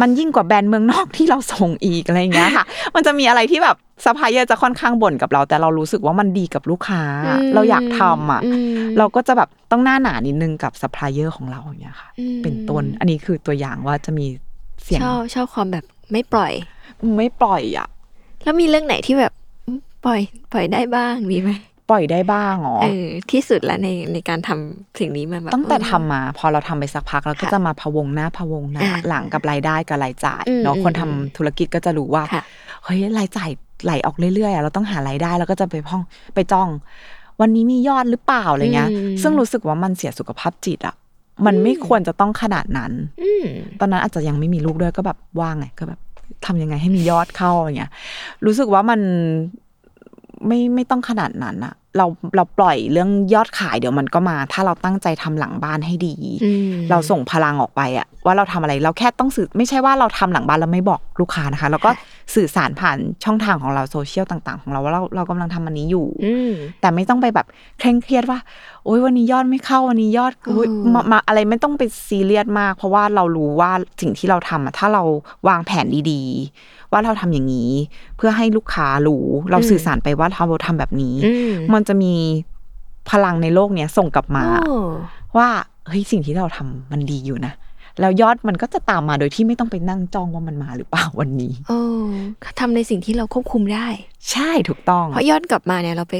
[0.00, 2.64] มันยิ่งกว่าแบรนด์เมืองนอกที่เราส่งอีกอะไรอย่างเงี้ยค่ะ
[2.94, 14.26] มันจะมีอะไรที่แบบซัพพลายเออร์จะค่อนข้างบ่นกับเรา แต่เรารู้สึกว่ามันดีกับลูกค้าอืมเราอยากทำอะอืมเราก็จะแบบต้องหน้าหนานิดนึงกับซัพพลายเออร์ของเราอย่างเงี้ยค่ะอืมเป็นต้นอันนี้คือตัวอย่างว่าจะมี
[14.82, 16.52] เสียงชอบชอบความแบบไม่ปล่อย
[17.16, 17.88] ไม่ปล่อยอะ
[18.44, 19.32] แล้วมีเรื่องไหนที่แบบ
[19.66, 20.20] อืมปล่อย
[20.52, 21.50] ปล่อยได้บ้างมีไหม
[21.90, 32.42] ปล่อยได้บ้างอ๋อเออที่สุดแล้วในในการทำสิ่งนี้มาแบบตั้งแต่เออทำมา พอเราทำไปสักพักเราก็ค่ะจะมาพะวงหน้าพะวงหน้าอ่าหลังกับรายได้กับรายจ่ายอืมเนาะอืมคนทำอืมธุรกิจก็จะรู้ว่าค่ะ
[32.84, 33.50] เฮ้ยรายจ่าย
[33.84, 36.02] ไหลออกเรื่อยๆอะเราต้องหารายได้แล้วก็จะไปพ้อง
[36.34, 36.68] ไปจ้อง
[37.40, 40.94] วันนี้มียอดหรือเปล่าอะไรเงี้ยอืมซึ่งรู้สึกว่ามันเสียสุขภาพจิตอะ
[41.46, 43.46] มันไม่ควรจะต้องขนาดนั้นอืม
[43.80, 46.00] ตอนนั้นอาจจะยังไม่มีลูกด้วยก็แบบว่างไงก็แบบ
[46.46, 47.90] ทำยังไงให้มียอดเข้าอย่างเงี้ย
[48.46, 49.00] รู้สึกว่ามัน
[50.46, 56.14] ไม่ไม่ต้องขนาดนั้นอะเราเราปล่อยเรื่องยอดขายเดี๋ยวมันก็มา ถ้าเราตั้งใจทำหลังบ้านให้ดี
[56.44, 61.90] อืมเราส่งพลังออกไปอะว่าเราทำอะไรเราแค่ต้องสื่อไม่ใช่ว่าเราทำหลังบ้านแล้วไม่บอกลูกค้านะคะ แล้วก็
[62.34, 67.46] สื่อสารผ่านช่องทางของเราโซเชียลต่าง ๆ ของเราว่าเราเรากำลังทำอันนี้อยู่อืมแต่ไม่ต้องไปแบบ
[67.78, 68.38] เคร่งเครียดว่า
[68.88, 73.70] โอ๊ยวันนี้ยอดไม่เข้าวันนี้ยอดอุ๊ยอืมมามาอะไรไม่ต้องไปซีเรียสมาก เพราะว่าเรารู้ว่า
[74.00, 75.02] สิ่งที่เราทำอะถ้าเรา
[75.48, 77.70] วางแผนดีๆ ว่าเราทำอย่างนี้
[78.16, 82.14] เพื่อให้ลูกค้ารู้เราสื่อสารไปว่าเราทำแบบนี้อืมมันจะมี
[83.10, 84.76] พลังในโลกเนี้ยส่งกลับมาโอ้
[85.36, 85.48] ว่า
[85.88, 87.52] เฮ้ยสิ่งที่เราทำมันดีอยู่นะ
[88.00, 91.80] แล้วยอดมันก็จะตามมาโดยที่ไม่ต้องไปนั่งจ้องว่ามันมาหรือเปล่าวันนี้โอ้
[92.60, 93.86] ทำในสิ่งที่เราควบคุมได้
[94.30, 96.14] ใช่ถูกต้อง เพราะยอดกลับมาเนี่ยเราไป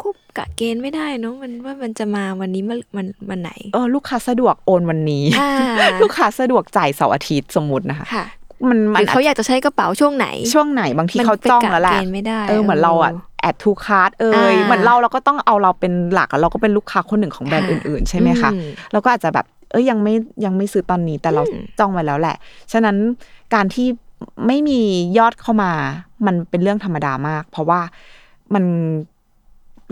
[0.00, 5.50] ควบกะเกณฑ์ไม่ได้เนอะมันว่ามันจะมาวันนี้มันมันวันไหนเออลูกค้าสะดวกโอนวันนี้อ่า
[6.02, 8.24] ลูกค้าสะดวกจ่ายเสาร์อาทิตย์สมมตินะคะค่ะ
[8.68, 20.14] มันหมันรือเขาอยากจะใช้กระเป๋าช่วงไหน ช่วงไหนบางทีมันเขาจ้องแล้วแหละไปกะเกณฑ์ไม่ได้เออเหมือนเราอะเออ add to cart เออ่ายเหมือนเราเราก็ต้องเอาเราเป็นหลักอะเราก็เป็นลูกค้าคนหนึ่งของแบรนด์ค่ะอื่นๆ ใช่ไหมคะอืมเราก็อาจจะแบบเอ้ยยังไม่
[20.44, 22.36] ยังไม่ซื้อตอนนี้แต่เราอืมจ้องไว้แล้วแหละ
[22.72, 22.96] ฉะนั้น
[23.54, 23.86] การที่
[24.46, 24.80] ไม่มี
[25.18, 25.70] ยอดเข้ามา
[26.26, 27.80] มันเป็นเรื่องธรรมดามาก เพราะว่า
[28.54, 28.64] มัน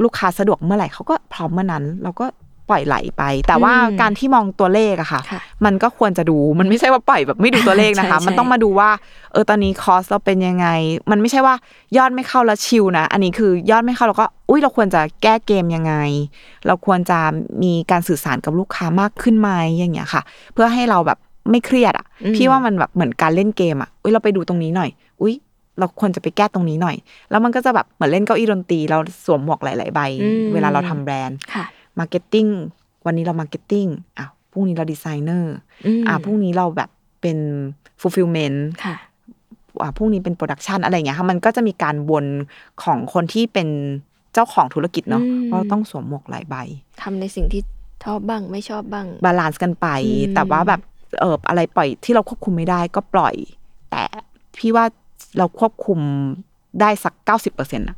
[0.02, 2.26] ลูกค้าสะดวกเมื่อไหร่เขาก็พร้อมเมื่อนั้นเราก็
[2.70, 8.90] ปล่อยไหลไป แต่ว่าอืมการที่มองตัวเลขอะค่ะค่ะ มันก็ควรจะดูมันไม่ใช่ว่าปล่อยแบบไม่ดูตัวเลขนะคะใช่ใช่มันต้องมาดูว่า
[9.32, 10.66] เออตอนนี้คอสเราเป็นยังไง
[11.10, 11.54] มันไม่ใช่ว่า
[11.96, 15.94] ยอดไม่เข้าแล้วชิลนะอันนี้คือยอดไม่เข้าเราก็ อุ้ยเราควรจะแก้เกมยังไง
[16.66, 17.18] เราควรจะ
[17.62, 20.22] มีการสื่อสารกับลูกค้ามากขึ้นไหมอย่างเงี้ยค่ะ
[20.52, 21.18] เพื่อให้เราแบบ
[21.50, 24.90] ไม่เครียดอะอืมพี่ว่ามันแบบเหมือนการเล่นเกมอะอุ้ยเราไปดูตรงนี้หน่อย
[25.22, 25.34] อุ้ย
[25.78, 26.96] เราควรจะไปแก้ตรงนี้หน่อย
[27.30, 30.00] แล้วมันก็จะแบบเหมือนเล่นเก้าอี้ดนตรี เราสวมหมวกหลาย ๆ ใบ
[30.54, 31.64] เวลาเราทำแบรนด์ค่ะ
[31.98, 32.46] marketing
[33.06, 33.86] วันนี้เรา marketing
[34.18, 35.54] อ้าวพรุ่งนี้เราดีไซเนอร์
[35.86, 37.38] มอ่าพรุ่งนี้เราแบบเป็น
[38.00, 38.96] fulfillment ค่ะ
[39.82, 42.26] อ่าพรุ่งนี้เป็น production อะไรอย่างเงี้ยค่ะมันก็จะมีการวน
[42.82, 43.68] ของคนที่เป็น
[44.32, 46.56] เจ้าของธุรกิจเนาะอืมว่าต้องสวมหมวกหลายใบ
[47.02, 47.62] ทำในสิ่งที่
[48.04, 50.80] ชอบบ้างไม่ชอบบ้างบา balance กันไปอืมแต่ว่าแบบ
[51.20, 53.34] เอออะไรปล่อยที่เราควบคุมไม่ได้ก็ปล่อย
[53.90, 54.02] แต่
[54.58, 54.84] พี่ว่า
[55.38, 55.98] เราควบคุม
[56.80, 57.96] ได้สักเก้าสิบเปอร์เซ็นต์อะ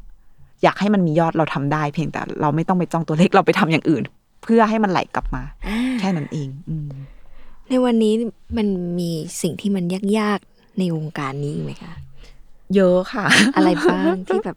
[0.62, 4.02] อยากให้มันมียอดเราทำได้เพียงแต่เราไม่ต้องไปจ้องตัวเลขเราไปทำอย่างอื่น
[4.42, 6.88] เพื่อให้มันไหลกลับมาอ่าแค่นั้นเองอืม
[7.68, 8.14] ในวันนี้
[8.56, 8.68] มัน
[8.98, 9.10] มี
[9.42, 9.84] สิ่งที่มัน
[10.18, 11.94] ยากๆในวงการนี้อีกไหมคะ
[12.74, 13.26] เยอะค่ะ
[13.56, 14.56] อะไรบ้างที่แบบ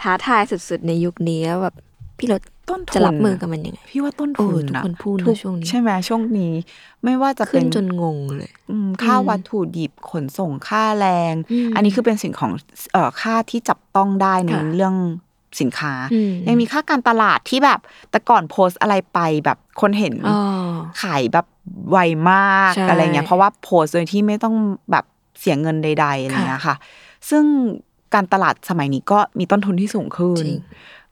[0.00, 1.76] ท้าทายสุดๆในยุคนี้แล้วแบบ
[2.22, 6.52] พี่รถต้นทุนจะรับมือกับมันยังไง พี่ว่าต้นโอ้ทุนทุกนะคนพูดนะทุกช่วงนี้ ใช่ไหมช่วงนี้
[7.04, 12.52] ไม่ว่าจะเป็ขึ้นนจนงงเลยอืมค่าอืมวัตถุดิบขนส่งค่าแรงอืมอันนี้คือเป็นสิ่งของ
[12.92, 14.96] เอ่อค่าที่จับต้องได้ในค่ะเรื่อง
[15.60, 20.38] สินค้าอืมยังมีค่าการตลาดที่แบบ แต่ก่อนโพสต์อะไรไปแบบคนเห็นอ๋อ
[21.02, 21.46] ขายแบบ
[21.90, 21.98] ไว
[22.30, 24.54] มากใช่อะไรเงี้ยเพราะว่าโพสต์โดยที่ไม่ต้อง
[24.90, 25.04] แบบ
[25.40, 26.76] เสียเงินใดๆอะไรเงี้ยค่ะ
[27.30, 27.44] ซึ่ง
[28.14, 30.60] การตลาดสมัยนี้ก็มีต้นทุนที่สูงขึ้นจริง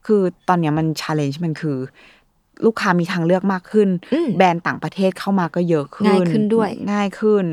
[0.05, 1.77] คือตอนเนี้ยมัน challenge มันคือ
[2.65, 7.45] ลูกค้ามีทางเลือกมากขึ้นอืมแบรนด์ต่างประเทศเข้ามาก็เยอะขึ้นง่ายขึ้นด้วยง่ายขึ้น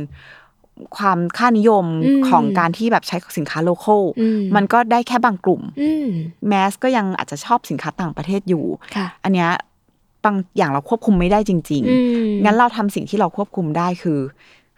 [0.97, 6.07] ความค่านิยมอืมของการที่แบบใช้สินค้า local อืมมันก็ได้แค่บางกลุ่มอืม
[6.49, 8.65] mass ก็ยังอาจจะชอบสินค้าต่างประเทศอยู่
[8.97, 9.51] ค่ะอันเนี้ย
[10.25, 11.97] บางอย่างเราควบคุมไม่ได้จริงอื
[12.29, 14.19] มๆงั้นเราทำสิ่งที่เราควบคุมได้คือ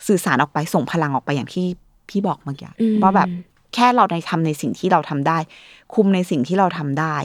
[0.07, 1.67] สื่อสารออกไปส่งพลังออกไปอย่างที่
[2.09, 3.29] พี่บอกเมื่อกี้อืมว่าแบบ
[3.75, 5.39] แค่เราในทำในสิ่งที่เราทำได้
[5.95, 7.17] คุมในสิ่งที่เราทำได้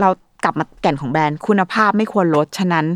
[0.00, 0.08] เรา
[0.44, 2.86] กลับมาแก่นของแบรนด์คุณภาพไม่ควรลด ฉะนั้น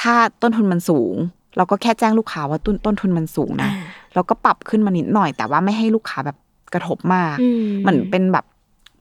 [0.00, 1.14] ถ้าต้นทุนมันสูง
[1.56, 6.36] เราก็แค่แจ้งลูกค้าว่าต้นต้นทุนมันสูงนะอ่าเราก็ปรับขึ้นมานิดหน่อย แต่ว่าไม่ให้ลูกค้าแบบ
[6.72, 8.44] กระทบมากอืมเหมือนเป็นแบบ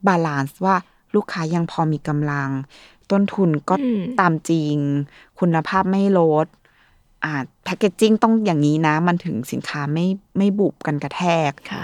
[0.08, 0.76] balance ว่า
[1.16, 2.50] ลูกค้ายังพอมีกำลัง
[3.12, 4.76] ต้นทุนก็อืมตามจริง
[5.40, 6.48] คุณภาพไม่ลด
[7.24, 10.06] อ่า packaging ต้องอย่างนี้นะ มันถึงสินค้าไม่
[10.38, 11.84] ไม่บุบกันกระแทกค่ะ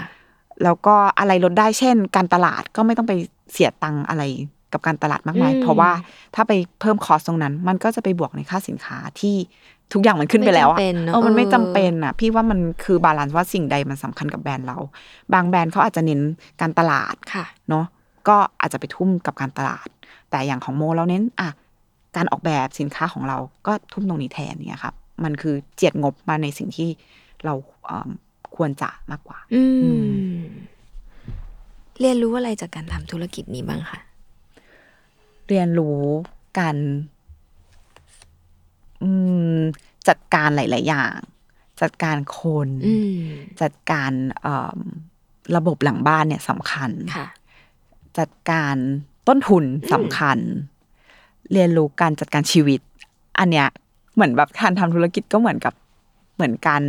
[0.64, 3.12] แล้วก็อะไรลดได้เช่น การตลาดก็ไม่ต้องไป
[3.52, 4.22] เสียตังค์อะไร
[4.72, 5.90] กับการตลาดมากมายอืมเพราะว่า
[6.34, 9.36] ถ้าไปเพิ่ม cost ตรงนั้น มันก็จะไปบวกในค่าสินค้าที่
[9.92, 14.78] ทุกอย่างมันขึ้นไปแล้วอะไม่จำเป็นเนอะเออมันไม่เออจำเป็นอะพี่ว่ามันคือ balance ว่าสิ่งใดมันสำคัญกับแบรนด์เรา
[15.32, 16.20] บางแบรนด์เขาอาจจะเน้น
[16.60, 17.84] การตลาดค่ะเนาะ
[18.28, 19.88] ก็อาจจะไปทุ่มกับการตลาด
[20.30, 21.48] แต่อย่างของโมเราเน้นอะ
[22.16, 24.94] การออกแบบสินค้าของเราก็ทุ่มตรงนี้แทนเนี่ยครับ
[25.24, 26.88] มันคือเจียดงบมาในสิ่งที่
[27.44, 27.54] เรา
[27.84, 28.10] เอิ่ม
[28.56, 29.90] ควรจะมากกว่า อือื
[30.34, 30.40] ม
[32.00, 34.00] เรียนรู้อะไรจากการทำธุรกิจนี้บ้างคะ
[35.48, 36.00] เรียนรู้
[36.58, 36.76] การ
[39.02, 39.10] อื
[39.58, 39.60] ม
[40.08, 41.12] จัดการหลาย ๆ อย่าง
[41.80, 43.20] จัดการคนอืม
[43.60, 44.78] จัดการเอิ่ม
[45.56, 47.26] ระบบหลังบ้านเนี่ยสำคัญค่ะ
[48.18, 48.76] จัดการ
[49.28, 50.38] ต้นทุนสำคัญ
[51.52, 52.80] เรียนรู้การจัดการชีวิต
[53.38, 53.68] อันเนี้ย
[54.14, 55.74] เหมือนแบบการทำธุรกิจก็เหมือนกับ
[56.34, 56.82] เหมือนการ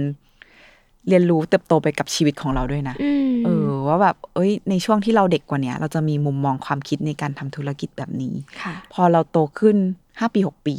[1.07, 9.77] เรียนรู้เติบโตไปกับชีวิตของเราด้วยนะอืมเออว่าแบบเอ้ย ในช่วงที่เราเด็กกว่าเนี้ยเราจะมีมุมมองความคิดในการทำธุรกิจแบบนี้ค่ะพอเราโตขึ้น
[10.19, 10.75] ห้าปีหกปี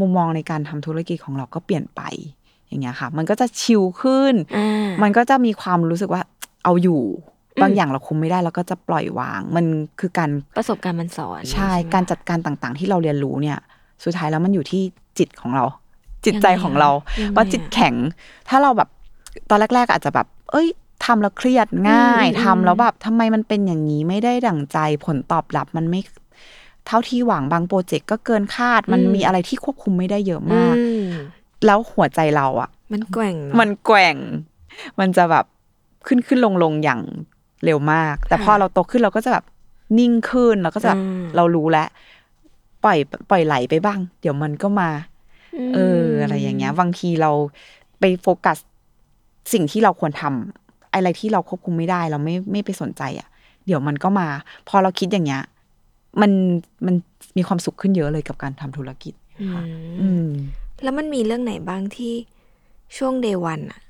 [0.00, 2.02] มุมมองในการทำธุรกิจของเราก็เปลี่ยนไป
[2.68, 6.22] อย่างเงี้ยค่ะ มันก็จะชิลขึ้นอ่ามันก็จะมีความรู้สึกว่า
[6.64, 7.02] เอาอยู่
[7.56, 9.66] อืมบางอย่างเราคุมไม่ได้เราก็จะปล่อยวาง มัน
[10.00, 13.58] คือการประสบการณ์มันสอนใช่ไหมการจัดการต่างๆ ที่เราเรียนรู้เนี่ย
[14.04, 14.82] สุดท้ายแล้วมันอยู่ที่
[15.18, 15.64] จิตของเรา
[16.24, 16.90] จิตใจยังไงของเรา
[17.20, 17.94] ยังไงว่าจิตแข็ง
[18.48, 18.88] ถ้าเราแบบ
[19.50, 20.68] ตอนแรก ๆ อาจจะแบบ เอ้ย
[21.04, 26.00] ทำแล้วเครียดง่ายอืมทำแล้วแบบทำไมมันเป็นอย่างนี้ไม่ได้ดั่งใจผลตอบรับมันไม่
[26.86, 31.08] เท่าที่หวังบางโปรเจกต์ก็เกินคาด มันมีอะไรที่ควบคุมไม่ได้เยอะมากอืม
[31.66, 34.16] แล้วหัวใจเราอะมันแกว่งเอะมันแกว่ง
[34.98, 35.44] มันจะแบบ
[36.06, 37.00] ขึ้นขึ้นลงลงอย่าง
[37.64, 39.44] เร็วมาก แต่ค่ะพอเราโตขึ้นเราก็จะแบบ
[39.98, 41.88] นิ่งขึ้นเราก็จะแบบอืมเรารู้แล้ว
[42.84, 42.98] ปล่อย
[43.30, 44.90] ปล่อยไหลไปบ้าง เดี๋ยวมันก็มา
[45.74, 47.30] เออ อะไรอย่างเงี้ย บางทีเรา
[48.00, 48.58] ไปโฟกัส
[49.52, 53.28] สิ่งที่เราควรทำอะไรที่เราควบคุมไม่ได้ เราไม่ไม่ไปสนใจอะ
[53.66, 54.28] เดี๋ยวมันก็มา
[54.68, 55.42] พอเราคิดอย่างเงี้ย
[56.20, 56.30] มัน
[56.86, 56.94] มัน
[57.36, 59.66] มีความสุขขึ้นเยอะเลยกับการทำธุรกิจอืค่ะม
[60.00, 60.28] อืม
[60.82, 62.12] แล้วมันมีเรื่องไหนบ้างที่
[62.96, 63.80] ช่วงเดวันอะ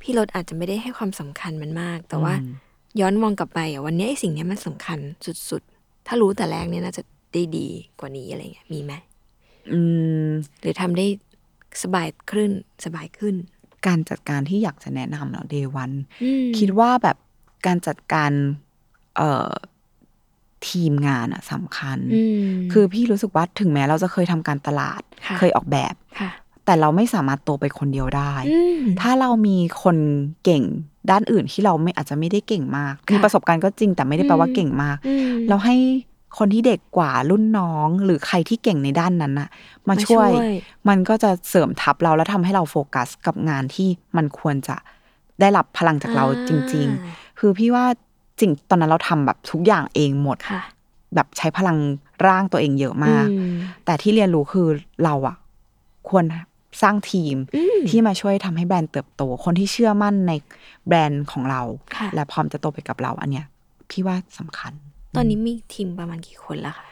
[0.00, 2.52] พี่รถอาจจะไม่ได้ให้ความสำคัญมันมาก แต่ว่าอืม
[3.00, 4.98] ย้อนมองกลับไปอะวันนี้ไอ้สิ่งเนี้ยมันสำคัญ
[5.50, 7.02] สุดๆ ถ้ารู้แต่แรกเนี่ยน่าจะ
[7.32, 7.68] ได้ดี
[8.00, 8.92] กว่านี้อะไรเงี้ยมีไหม
[9.72, 9.78] อื
[10.28, 11.06] ม หรือทำได้
[11.82, 12.50] สบายขึ้น
[12.84, 13.34] สบายขึ้น
[13.86, 15.90] การจัดการที่อยากจะแนะนำเนาะเดวัน
[16.22, 17.16] อืมคิดว่าแบบ
[17.66, 18.30] การจัดการ
[19.16, 19.50] เอ่อ
[20.68, 26.30] ทีมงานอะสำคัญอืมคือพี่รู้สึกว่าถึงแม้เราจะเคยทำการตลาดค่ะเคยออกแบบค่ะ
[26.64, 29.96] แต่เราไม่สามารถโตไปคนเดียวได้อืมถ้าเรามีคน
[30.44, 30.64] เก่ง
[31.10, 35.76] ด้านอื่นที่เราไม่อาจจะไม่ได้เก่งมากค่ะมีประสบการณ์ก็จริงแต่ไม่ได้แปลว่าอืมเก่งมากอืมเราให้
[36.38, 39.48] คนที่เด็กกว่ารุ่นน้อง หรือใครที่เก่งในด้านนั้นน่ะ
[39.88, 40.52] มามาช่วยช่วย
[40.88, 44.76] มันก็จะเสริมทับเราแล้วทำให้เราโฟกัสกับงานที่มันควรจะ
[45.40, 47.84] ได้รับพลังจากเราจริง ๆ คือพี่ว่า
[48.40, 50.62] จริงตอนนั้นเราทำแบบทุกอย่างเองหมดค่ะ
[51.14, 51.78] แบบใช้พลัง
[52.26, 53.54] ร่างตัวเองเยอะมากอืม
[53.84, 54.68] แต่ที่เรียนรู้คือ
[55.04, 55.36] เราอะ
[56.08, 56.24] ควร
[56.82, 60.32] สร้างทีมอืมที่มาช่วยทำให้แบรนด์เติบโต คนที่เชื่อมั่นใน
[60.86, 61.62] แบรนด์ของเรา
[61.96, 63.46] ค่ะและพร้อมจะโตไปกับเรา อันเนี้ย
[63.90, 64.72] พี่ว่าสำคัญ
[65.16, 66.86] ตอนนี้มีทีมประมาณกี่คนแล้วคะ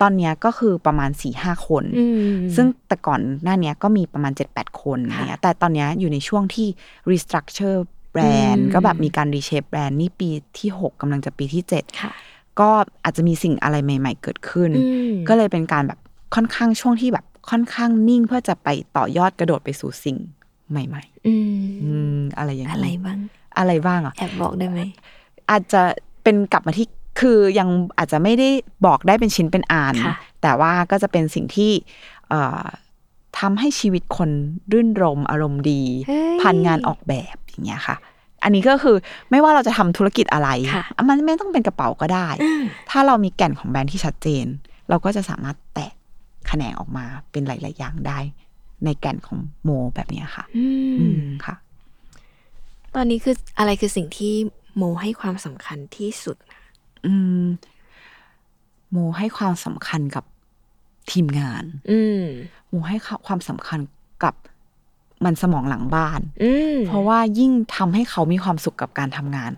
[0.00, 6.68] ตอนเนี้ยก็คือประมาณสี่ห้าคนอืมซึ่งแต่ก่อนหน้าเนี้ยก็มีประมาณ 7-8 คนค่ะอะไรเงี้ยแต่ตอนเนี้ยอยู่ในช่วงที่
[7.10, 7.78] restructure
[8.12, 8.22] แบร
[8.54, 12.12] นด์อืมก็แบบมีการ reshape แบรนด์นี่ปีที่ 6กำลังจะปีที่7ค่ะ
[12.60, 12.70] ก็
[13.04, 15.98] อาจจะมีสิ่งอะไรใหม่ ๆ เกิดขึ้นอืมก็เลยเป็นการแบบ
[16.34, 20.16] ค่อนข้างช่วงที่แบบค่อนข้างนิ่งเพื่อจะไปต่อยอดกระโดดไปสู่สิ่ง
[20.70, 23.18] ใหม่อืมๆอืมอะไรอย่างอะไรนี้บ้าง
[23.58, 24.80] อะไรบ้างอะแอบบอกได้ไหม
[25.50, 25.82] อาจจะ
[26.22, 26.86] เป็นกลับมาที่
[27.20, 28.48] คือยังอาจจะไม่ได้
[28.86, 31.72] บอกได้เป็นชิ้นเป็นอันค่ะแต่ว่าก็จะเป็นสิ่งที่
[32.28, 32.64] เอ่อ
[33.38, 34.30] ทำให้ชีวิตคน
[34.72, 37.96] รื่นรมอารมณ์ดีเฮ้ยผ่านงานออกแบบอย่างเงี้ยค่ะ
[38.44, 38.96] อันนี้ก็คือ
[39.30, 44.46] ไม่ว่าเราจะทำธุรกิจอะไรค่ะมันไม่ต้องเป็นกระเป๋าก็ได้อ่าถ้าเรามีแก่นของแบรนด์ที่ชัดเจน
[44.88, 45.94] เราก็จะสามารถแตก
[46.46, 48.18] แขนงออกมาเป็นหลาย ๆ อย่างได้
[48.84, 50.64] ในแก่นของโมแบบเนี้ยค่ะ อื
[50.98, 51.54] อืมมค่ะ
[52.94, 54.34] ตอนนี้คืออะไรคือสิ่งที่
[54.76, 56.36] โมให้ความสำคัญที่สุด
[57.06, 57.44] อืม
[58.90, 60.24] โมให้ความสำคัญกับ
[61.10, 62.22] ทีมงาน อืม
[62.68, 62.96] โมให้
[63.26, 63.80] ความสำคัญ
[64.24, 64.34] กับ
[65.24, 69.52] มันสมองหลังบ้าน อืมเพราะว่ายิ่งทำให้เขามีความสุขกับการทำงาน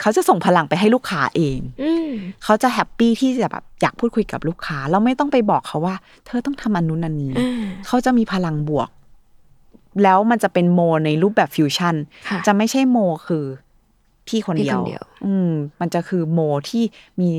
[0.00, 2.08] เขาจะส่งพลังไปให้ลูกค้าเอง อืม
[2.44, 5.94] เขาจะแฮปปี้ที่จะแบบอยากพูดคุยกับลูกค้าเราไม่ต้องไปบอกเขาว่า
[6.26, 8.90] เธอต้องทำอันนู้นอันนี้อ่าเขาจะมีพลังบวก
[10.02, 11.94] แล้วมันจะเป็นโมในรูปแบบฟิวชั่น
[12.28, 13.44] ค่ะ จะไม่ใช่โมคือ
[14.28, 15.50] พี่คนเดียวพี่คนเดียว อืม
[15.80, 16.84] มันจะคือโมที่
[17.20, 17.30] มี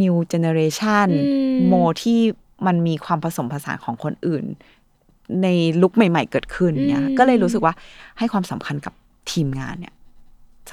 [0.00, 1.20] new generation อื
[1.54, 2.18] มโมที่
[2.66, 4.44] มันมีความผสมผสานของคนอื่น
[5.42, 5.48] ใน
[5.82, 7.74] ลุคใหม่ ๆ เกิดขึ้นเนี่ย ก็เลยรู้สึกว่า
[8.18, 8.94] ให้ความสำคัญกับ
[9.30, 9.94] ทีมงานเนี่ย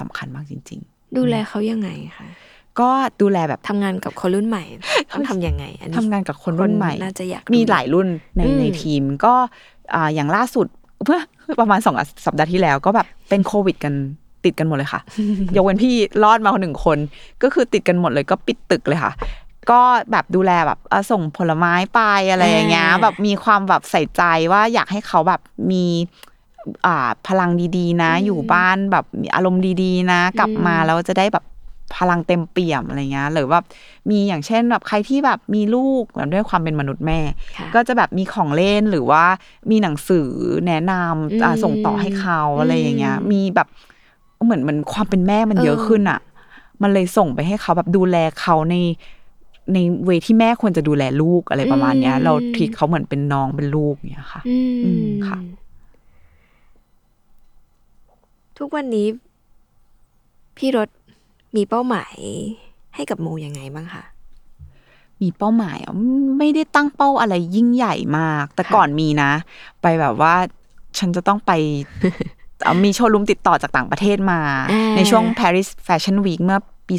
[0.00, 0.80] สำคัญมากจริง
[1.16, 2.90] ดูแลเขายังไงคะๆก็
[3.20, 4.64] ดูแลแบบทำงานกับคนรุ่นใหม่
[5.12, 9.34] ต้องทำยังไงอันนี้ทำงานกับคนรุ่นใหม่น่าจะอยากมีรู้หลายรุ่นในอืมในทีมก็
[9.94, 10.66] อ่าอย่างล่าสุด
[11.04, 11.20] เพื่อ
[11.60, 11.96] ประมาณสอง
[12.26, 13.94] สัปดาห์ที่แล้วก็แบบเป็นโควิดกัน
[14.44, 15.00] ติดกันหมดเลยค่ะ
[15.56, 16.98] ยกเว้นพี่รอดมาคนหนึ่งคน
[17.42, 19.12] ก็คือติดกันหมดเลยก็ปิดตึกเลยค่ะ
[19.70, 19.80] ก็
[20.10, 24.22] แบบดูแลแบบเอ่อส่งผลไม้ไปอะไรอย่างเงี้ยอ่าแบบมีความแบบใส่ใจ
[24.52, 25.84] ว่าอยากให้เขาแบบมี
[26.86, 31.44] อ่าพลังดีๆ นะ อยู่บ้านแบบมีอารมณ์ดีๆ นะ กลับมาแล้วจะได้แบบ
[31.96, 33.58] พลังเต็มเปี่ยมอะไรเงี้ยหรือว่า
[34.10, 37.20] มีอย่างเช่นแบบใครที่แบบมีลูกแบบด้วยความเป็นมนุษย์แม่
[37.56, 39.24] ค่ะก็จะแบบมีของเล่นหรือว่า
[39.70, 40.28] มีหนังสือ
[40.66, 43.68] แนะนำอ่าอืมส่งต่อให้เขาอะไรอย่างเงี้ยอืมมีแบบ
[44.44, 46.20] เหมือนเหมันความเป็นแม่มันเยอะเออขึ้นอะ
[46.82, 48.76] มันเลยส่งไปให้เขาแบบดูแลเขาใน
[49.74, 55.38] ในเวที่แม่ควรจะดูแลลูกอะไรประมาณเนี้ย เราทีเขาเหมือนเป็นน้องเป็นลูกเนี้ยค่ะอืมอืมค่ะ
[58.58, 59.06] ทุกวันนี้
[60.56, 60.88] พี่รถ
[61.56, 62.14] มีเป้าหมาย
[62.94, 64.04] ให้กับโมยังไงบ้างคะ
[65.22, 65.92] มีเป้าหมายอะ
[66.38, 69.30] ไม่ได้ตั้งเป้าอะไรยิ่งใหญ่มาก แต่ค่ะก่อนมีนะ
[69.82, 70.34] ไปแบบว่า
[70.98, 71.52] ฉันจะต้องไป
[72.38, 72.39] เอา
[72.84, 74.40] มีโชว์รูมติดต่อจากต่างประเทศมา
[74.70, 76.58] อ่าในช่วง Paris Fashion Week เมื่อ
[76.88, 76.94] ปี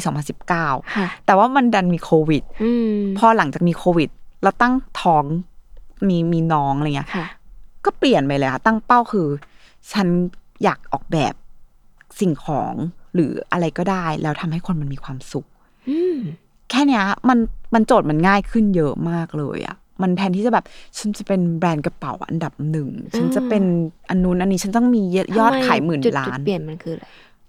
[0.46, 4.08] 2019ค่ะแต่ว่ามันดันมีโควิดอืมพอหลังจากมีโควิด
[4.42, 5.24] เราตั้งท้อง
[6.08, 7.26] มีมีน้องอะไรเงี้ยค่ะ
[7.84, 9.28] ก็เปลี่ยนไปเลยค่ะ ตั้งเป้าคือ
[9.92, 10.08] ฉัน
[10.64, 11.34] อยากออกแบบ
[12.20, 12.74] สิ่งของ
[13.14, 15.46] หรืออะไรก็ได้ แล้วทำให้คนมันมีความสุข
[15.88, 16.18] อืม
[16.70, 17.38] แค่เนี้ยมัน
[17.74, 20.64] มันโจทย์มันง่ายขึ้นเยอะมากเลยอะ มันแทนที่จะแบบ
[20.98, 23.64] ฉันจะเป็นแบรนด์กระเป๋าอันดับหนึ่งฉันจะเป็น
[24.08, 25.02] อันนู้นอันนี้ฉันต้องมี
[25.38, 27.04] ยอดขายหมื่นจุดล้าจุดนเปลี่ยนมันคืออะไร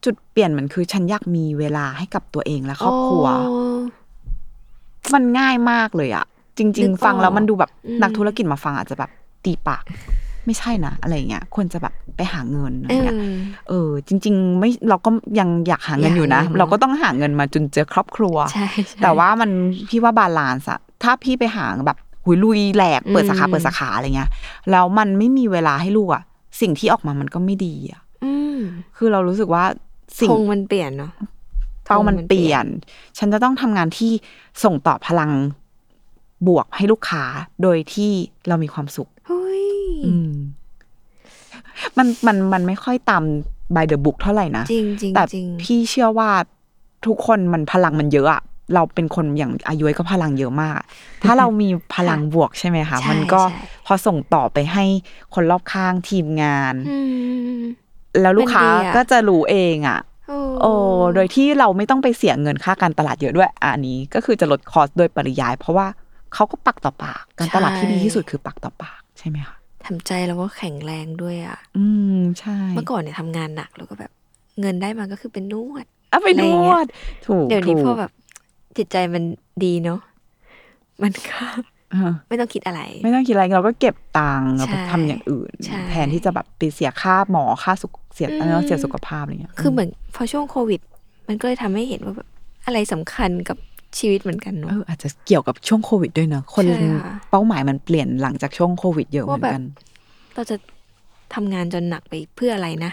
[0.05, 3.79] จุดเปลี่ยนมันคือฉันอยากมีเวลาให้กับตัวเองและครอบครัวอ๋อ
[5.13, 6.25] มันง่ายมากเลยอะ
[6.57, 9.11] จริงนึกออกๆฟังแล้วมันดูแบบอืมนักธุรกิจมาฟังอาจจะแบบ
[9.45, 9.83] ตีปาก
[10.45, 13.17] ไม่ใช่นะอะไรอย่างเงี้ยควรจะแบบไปหาเงินอะไรเออเงี้ย
[13.69, 19.49] เออ จริง ๆ ไม่เราก็ยังอยากหาเงินอยู่นะอยากหาเงินเราก็ต้องหาเงินมาจุนเจือครอบครัวใช่ใช่แต่ว่ามัน
[19.89, 24.29] พี่ว่าบาลานซ์อะถ้าพี่ไปหาแบบ หุยลุยแหลกเปิดสาขาอืมเปิดสาขาอะไรเงี้ย
[24.71, 26.23] แล้วมันไม่มีเวลาให้ลูกอะ
[26.61, 28.57] สิ่งที่ออกมามันก็ไม่ดีอะอืม
[28.97, 29.63] คือเรารู้สึกว่า
[30.19, 31.11] สิ่งคงมันเปลี่ยนเนาะ
[31.85, 32.67] เป้ามันธงมันเปเปลี่ลี่ยยนน
[33.17, 34.11] ฉันจะต้องทำงานที่
[34.63, 35.31] ส่งต่อพลัง
[36.47, 37.23] บวกให้ลูกค้า
[37.61, 38.11] โดยที่
[38.47, 39.65] เรามีความสุขเฮ้ย
[40.05, 40.33] อืม
[41.97, 43.23] มันมันมันไม่ค่อยตาม
[43.75, 46.29] by the book เท่าไหร่นะจริงจริงแต่จริงพี่เชื่อว่า
[47.05, 48.41] ทุกคนมันพลังมันเยอะอะ
[48.73, 50.85] เราเป็นคนอย่างอายุก็พลังเยอะมากอะ
[51.23, 54.85] ถ้าเรามีพลังบวกใช่ไหมคะใช่มันก็ใช่พอส่งต่อไปให้
[55.33, 56.97] คนรอบข้างทีมงานอื
[57.57, 57.59] ม
[58.21, 59.99] แล้วลูกค้ามันดีอะก็จะรู้เองอะ
[60.29, 60.71] โอ้โอ้
[61.15, 65.87] โดยที่เราไม่ต้องไปเสียเงินค่าการตลาดเยอะด้วยอะอันนี้ก็คือจะลดคอสโดยปริยาย เพราะว่า
[66.33, 71.85] เขาก็ปักต่อปาก การตลาดที่ดีที่สุดคือปักต่อปากใช่ไหมคะทำใจแล้วก็แข็งแรงด้วยอะ อื
[72.15, 74.11] มใช่ เมื่อก่อนเนี่ยทำงานหนักแล้วก็แบบ
[74.61, 76.87] เงินได้มาก็คือเป็นนวดเอาไปอะไรนอย่างเงี้วยด
[77.27, 78.11] ถูกเดี๋ยวนี้ถูกพอแบบ
[78.77, 79.23] จิตใจมัน
[79.63, 79.99] ดีเนาะ
[81.03, 81.39] มันก็
[81.91, 90.81] เออไม่ต้องคิดอะไร ไม่ต้องคิดอะไรเราก็เก็บตังค์เราไปใช่ทำอย่างอื่นใช่แทนที่จะแบบไปเสียค่าหมอค่าสุขเสียอืมเออเสียสุขภาพอะไรเงี้ยคือเหมือนพอช่วงโควิด
[91.27, 92.29] มันก็เลยทำให้เห็นว่าแบบ
[92.65, 93.57] อะไรสำคัญกับ
[93.97, 99.63] ชีวิตเหมือนกันเนาะเอออาจจะเกี่ยวกับช่วงโควิดด้วยเนอะคนใช่ค่ะเป้าหมายมันเปลี่ยนหลังจากช่วงโควิดเยอะเหมือนกัน
[100.35, 100.55] เราจะ
[101.33, 102.91] ทำงานจนหนักไปเพื่ออะไรนะ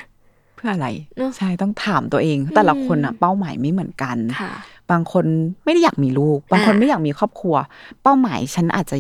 [0.57, 4.53] เพื่ออะไรเนอะใช่ต้องถามตัวเอง แต่ละคนอะเป้าหมายไม่เหมือนกันค่ะ
[4.91, 5.25] บางคน
[5.65, 7.55] ไม่ได้อยากมีลูก บางคนอ่าไม่อยากมีครอบครัว
[8.03, 8.97] เป้าหมายฉันอาจจะ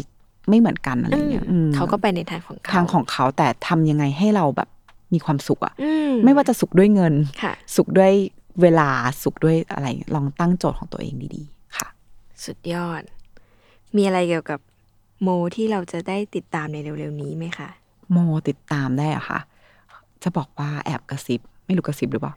[0.48, 4.68] ไม่เหมือนกันอะไรเงี้ยอืมอืมเขาก็ไปในทางของเขาทางของเขาแต่ทำยังไงให้เราแบบ
[5.14, 5.90] มีความสุขอะอื
[6.24, 8.12] ไม่ว่าจะสุขด้วยเงินค่ะสุขด้วย
[8.62, 8.88] เวลา
[9.22, 11.88] สุขด้วยอะไร ลองตั้งโจทย์ของตัวเองดีๆ ค่ะ
[12.44, 13.02] สุดยอด
[13.96, 14.60] มีอะไรเกี่ยวกับ
[15.22, 17.68] โมที่เราจะได้ติดตามในเร็วๆนี้ไหมคะ
[18.12, 18.18] โม
[18.48, 19.40] ติดตามได้อะค่ะ
[20.22, 22.34] จะบอกว่าแอบกระซิบ ไม่รู้กระซิบหรือเปล่า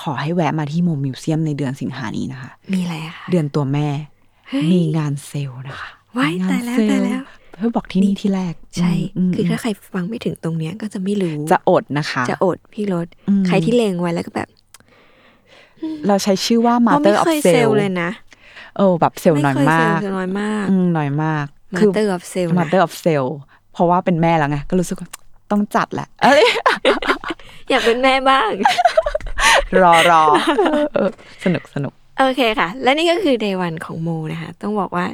[0.00, 3.88] ขอให้แวะมาที่โมมิวเซียมในเดือนสิงหานี้นะคะ มีอะไรอะคะเดือนตัวแม่
[4.48, 7.22] เฮ้ยมีงานเซลล์นะคะว้ายมีงนตายแล้วเซตายแล้ว
[7.58, 8.92] เพื่อบอกที่นี่ที่แรก ใช่
[9.30, 14.48] มคือมถ้าใครฟังไม่ถึงตรงเนี้ยก็จะไม่รู้ จะอดนะคะ จะอดพี่รถอืมใครที่เลงไว้แล้วก็แบบ
[16.06, 18.10] เราใช้ชื่อว่าอ๋อ Mother ไม่ of เคยเซล Sale ล์เลยนะ
[18.76, 21.46] เออแบบเซลล์น้อยไม่เคยมาเซลกล์น้อยมากอืมน้อยมาก
[21.78, 23.30] Mother of Sale นะ Mother of Sale
[23.72, 25.08] เพราะว่าเป็นแม่แล้วไง ก็รู้สึกว่า
[25.50, 26.44] ต้องจัดแหละเอ้ย
[27.70, 28.50] อยากเป็นแม่บ้าง
[29.82, 30.22] รอรอ
[31.44, 35.06] สนุกสนุกโอเคค่ะ และนี่ก็คือ day one ของโมนะคะ ต้องบอกว่า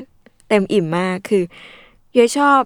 [0.48, 1.42] เต็มอิ่มมากคือ
[2.14, 2.60] เยอะชอบ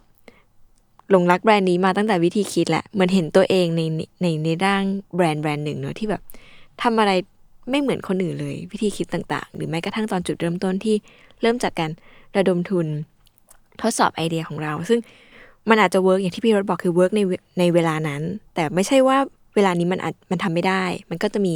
[1.11, 3.83] หลงรักแบรนด์นี้มาตั้งแต่วิธีคิดแหละเหมือนเห็นตัวเองใน
[4.23, 4.83] ในในด้าน
[5.15, 6.23] แบรนด์แบรนด์หนึ่งเนอะที่แบบ
[6.83, 7.13] ทำอะไร
[7.71, 10.97] ไม่เหมือนคนอื่นเลย วิธีคิดต่าง ๆ หรือแม้กระทั่งตอนจุดเริ่มต้นที่
[11.43, 11.91] เริ่มจากการ
[12.37, 12.87] ระดมทุน
[13.83, 15.01] ทดสอบไอเดียของเรา ซึ่ง
[15.69, 17.21] มันอาจจะ work อย่างที่พี่รถบอกคือ work ใน
[17.59, 18.23] ในเวลานั้น
[18.55, 19.19] แต่ไม่ใช่ว่า
[19.55, 21.55] เวลานี้มันอาจมันทำไม่ได้ มันก็จะมี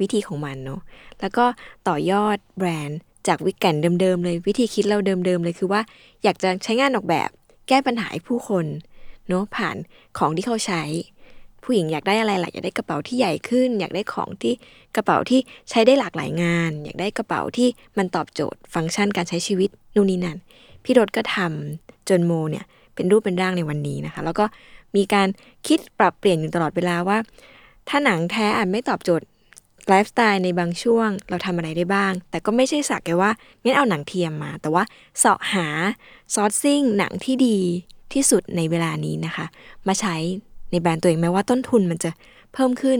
[0.00, 0.80] วิธีของมันเนาะ
[1.20, 1.44] แล้วก็
[1.88, 5.80] ต่อยอดแบรนด์จากวิกแก่นเดิมๆเลย วิธีคิดเราเดิมๆเลยคือว่า
[6.24, 7.28] อยากจะใช้งานออกแบบ
[7.68, 8.66] แก้ปัญหาให้ผู้คน
[9.28, 9.76] เนาะผ่าน
[10.18, 10.82] ของที่เขาใช้
[11.62, 14.54] ผู้หญิงอยากได้อะไรหล่ะอยากได้กระเป๋าที่ใหญ่ขึ้น อยากได้ของที่
[14.96, 17.68] กระเป๋าที่ใช้ได้หลากหลายงาน อยากได้กระเป๋าที่
[17.98, 20.38] มันตอบโจทย์ ฟังก์ชันการใช้ชีวิตนู่นนี่นั่น
[20.84, 22.64] พี่รถก็ทำจนโมเนี่ย
[22.98, 24.44] เป็นรูปเป็นร่างในวันนี้นะคะ แล้วก็
[24.96, 25.28] มีการ
[25.66, 27.18] คิดปรับเปลี่ยนอยู่ตลอดเวลาว่า
[27.88, 29.26] ถ้าหนังแท้อาจไม่ตอบโจทย์
[29.88, 33.30] ไลฟ์สไตล์ในบางช่วงเราทำอะไรได้บ้าง แต่ก็ไม่ใช่สักแค่ว่า
[33.62, 34.82] งั้นเอาหนังเทียมมา แต่ว่า
[35.18, 35.66] เสาะหา
[36.34, 37.58] ซอร์ซิ่งหนังที่ดี
[38.14, 39.46] ที่สุดในเวลานี้นะคะ
[39.88, 40.16] มาใช้
[40.70, 42.10] ในแบรนด์ตัวเองแม้ว่าต้นทุนมันจะ
[42.52, 42.98] เพิ่มขึ้น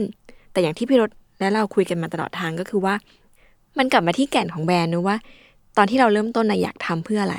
[0.51, 2.95] แต่อย่างที่พี่รถและเราคุยกันมาตลอดทางก็คือว่า
[3.77, 5.17] มันกลับมาที่แก่นของแบรนด์นะว่า
[5.77, 7.37] ตอนที่เราเริ่มต้นนะอยากทำเพื่ออะไร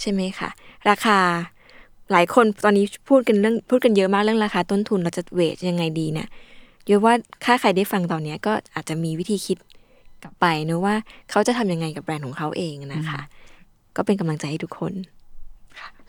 [0.00, 0.50] ใช่ไหมคะ
[0.88, 1.18] ราคา
[2.12, 6.28] หลายคนตอนนี้พูดกันเรื่องพูดกันเยอะมากเรื่องราคาต้นทุนเราจะเวทยังไงดีเนี่ย
[6.88, 9.58] เยอะว่าถ้าใครได้ฟังตอนเนี้ยก็อาจจะมีวิธีคิด
[10.22, 10.94] กลับไปนะว่า
[11.30, 13.20] เขาจะทำยังไงกับแบรนด์ของเขาเองนะคะ
[13.96, 14.92] ก็เป็นกำลังใจให้ทุกคน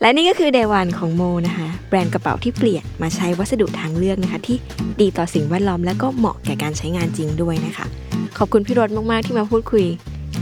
[0.01, 4.57] และนี่ก็คือเดวันของโมนะคะ แบรนด์กระเป๋าที่เปลี่ยนมาใช้วัสดุทางเลือกนะคะ ที่
[5.01, 7.85] ดีต่อสิ่งแวดล้อมและก็เหมาะแก่การใช้งานจริงด้วยนะคะ
[8.37, 9.85] ขอบคุณพี่รถมาก ๆ ที่มาพูดคุย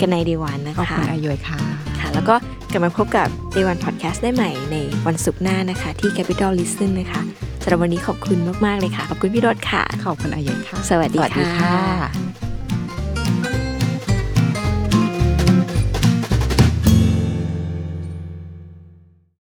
[0.02, 1.60] กันในเดวันนะขอบคะคุณอายยค่ะ
[2.00, 2.36] ค่ะ แล้วก็
[2.72, 4.78] กลับมาพบกับ Day One Podcast ได้ใหม่ใน
[5.08, 7.22] วันศุกร์หน้านะคะ ที่ Capital Listen นะคะ
[7.62, 12.51] สำหรับวันนี้ขอบคุณมาก ๆ เลยค่ะ ขอบคุณพี่รถค่ะ ขอบคุณอายยค่ะ สวัสดีสวัสดีค่ะค่ะ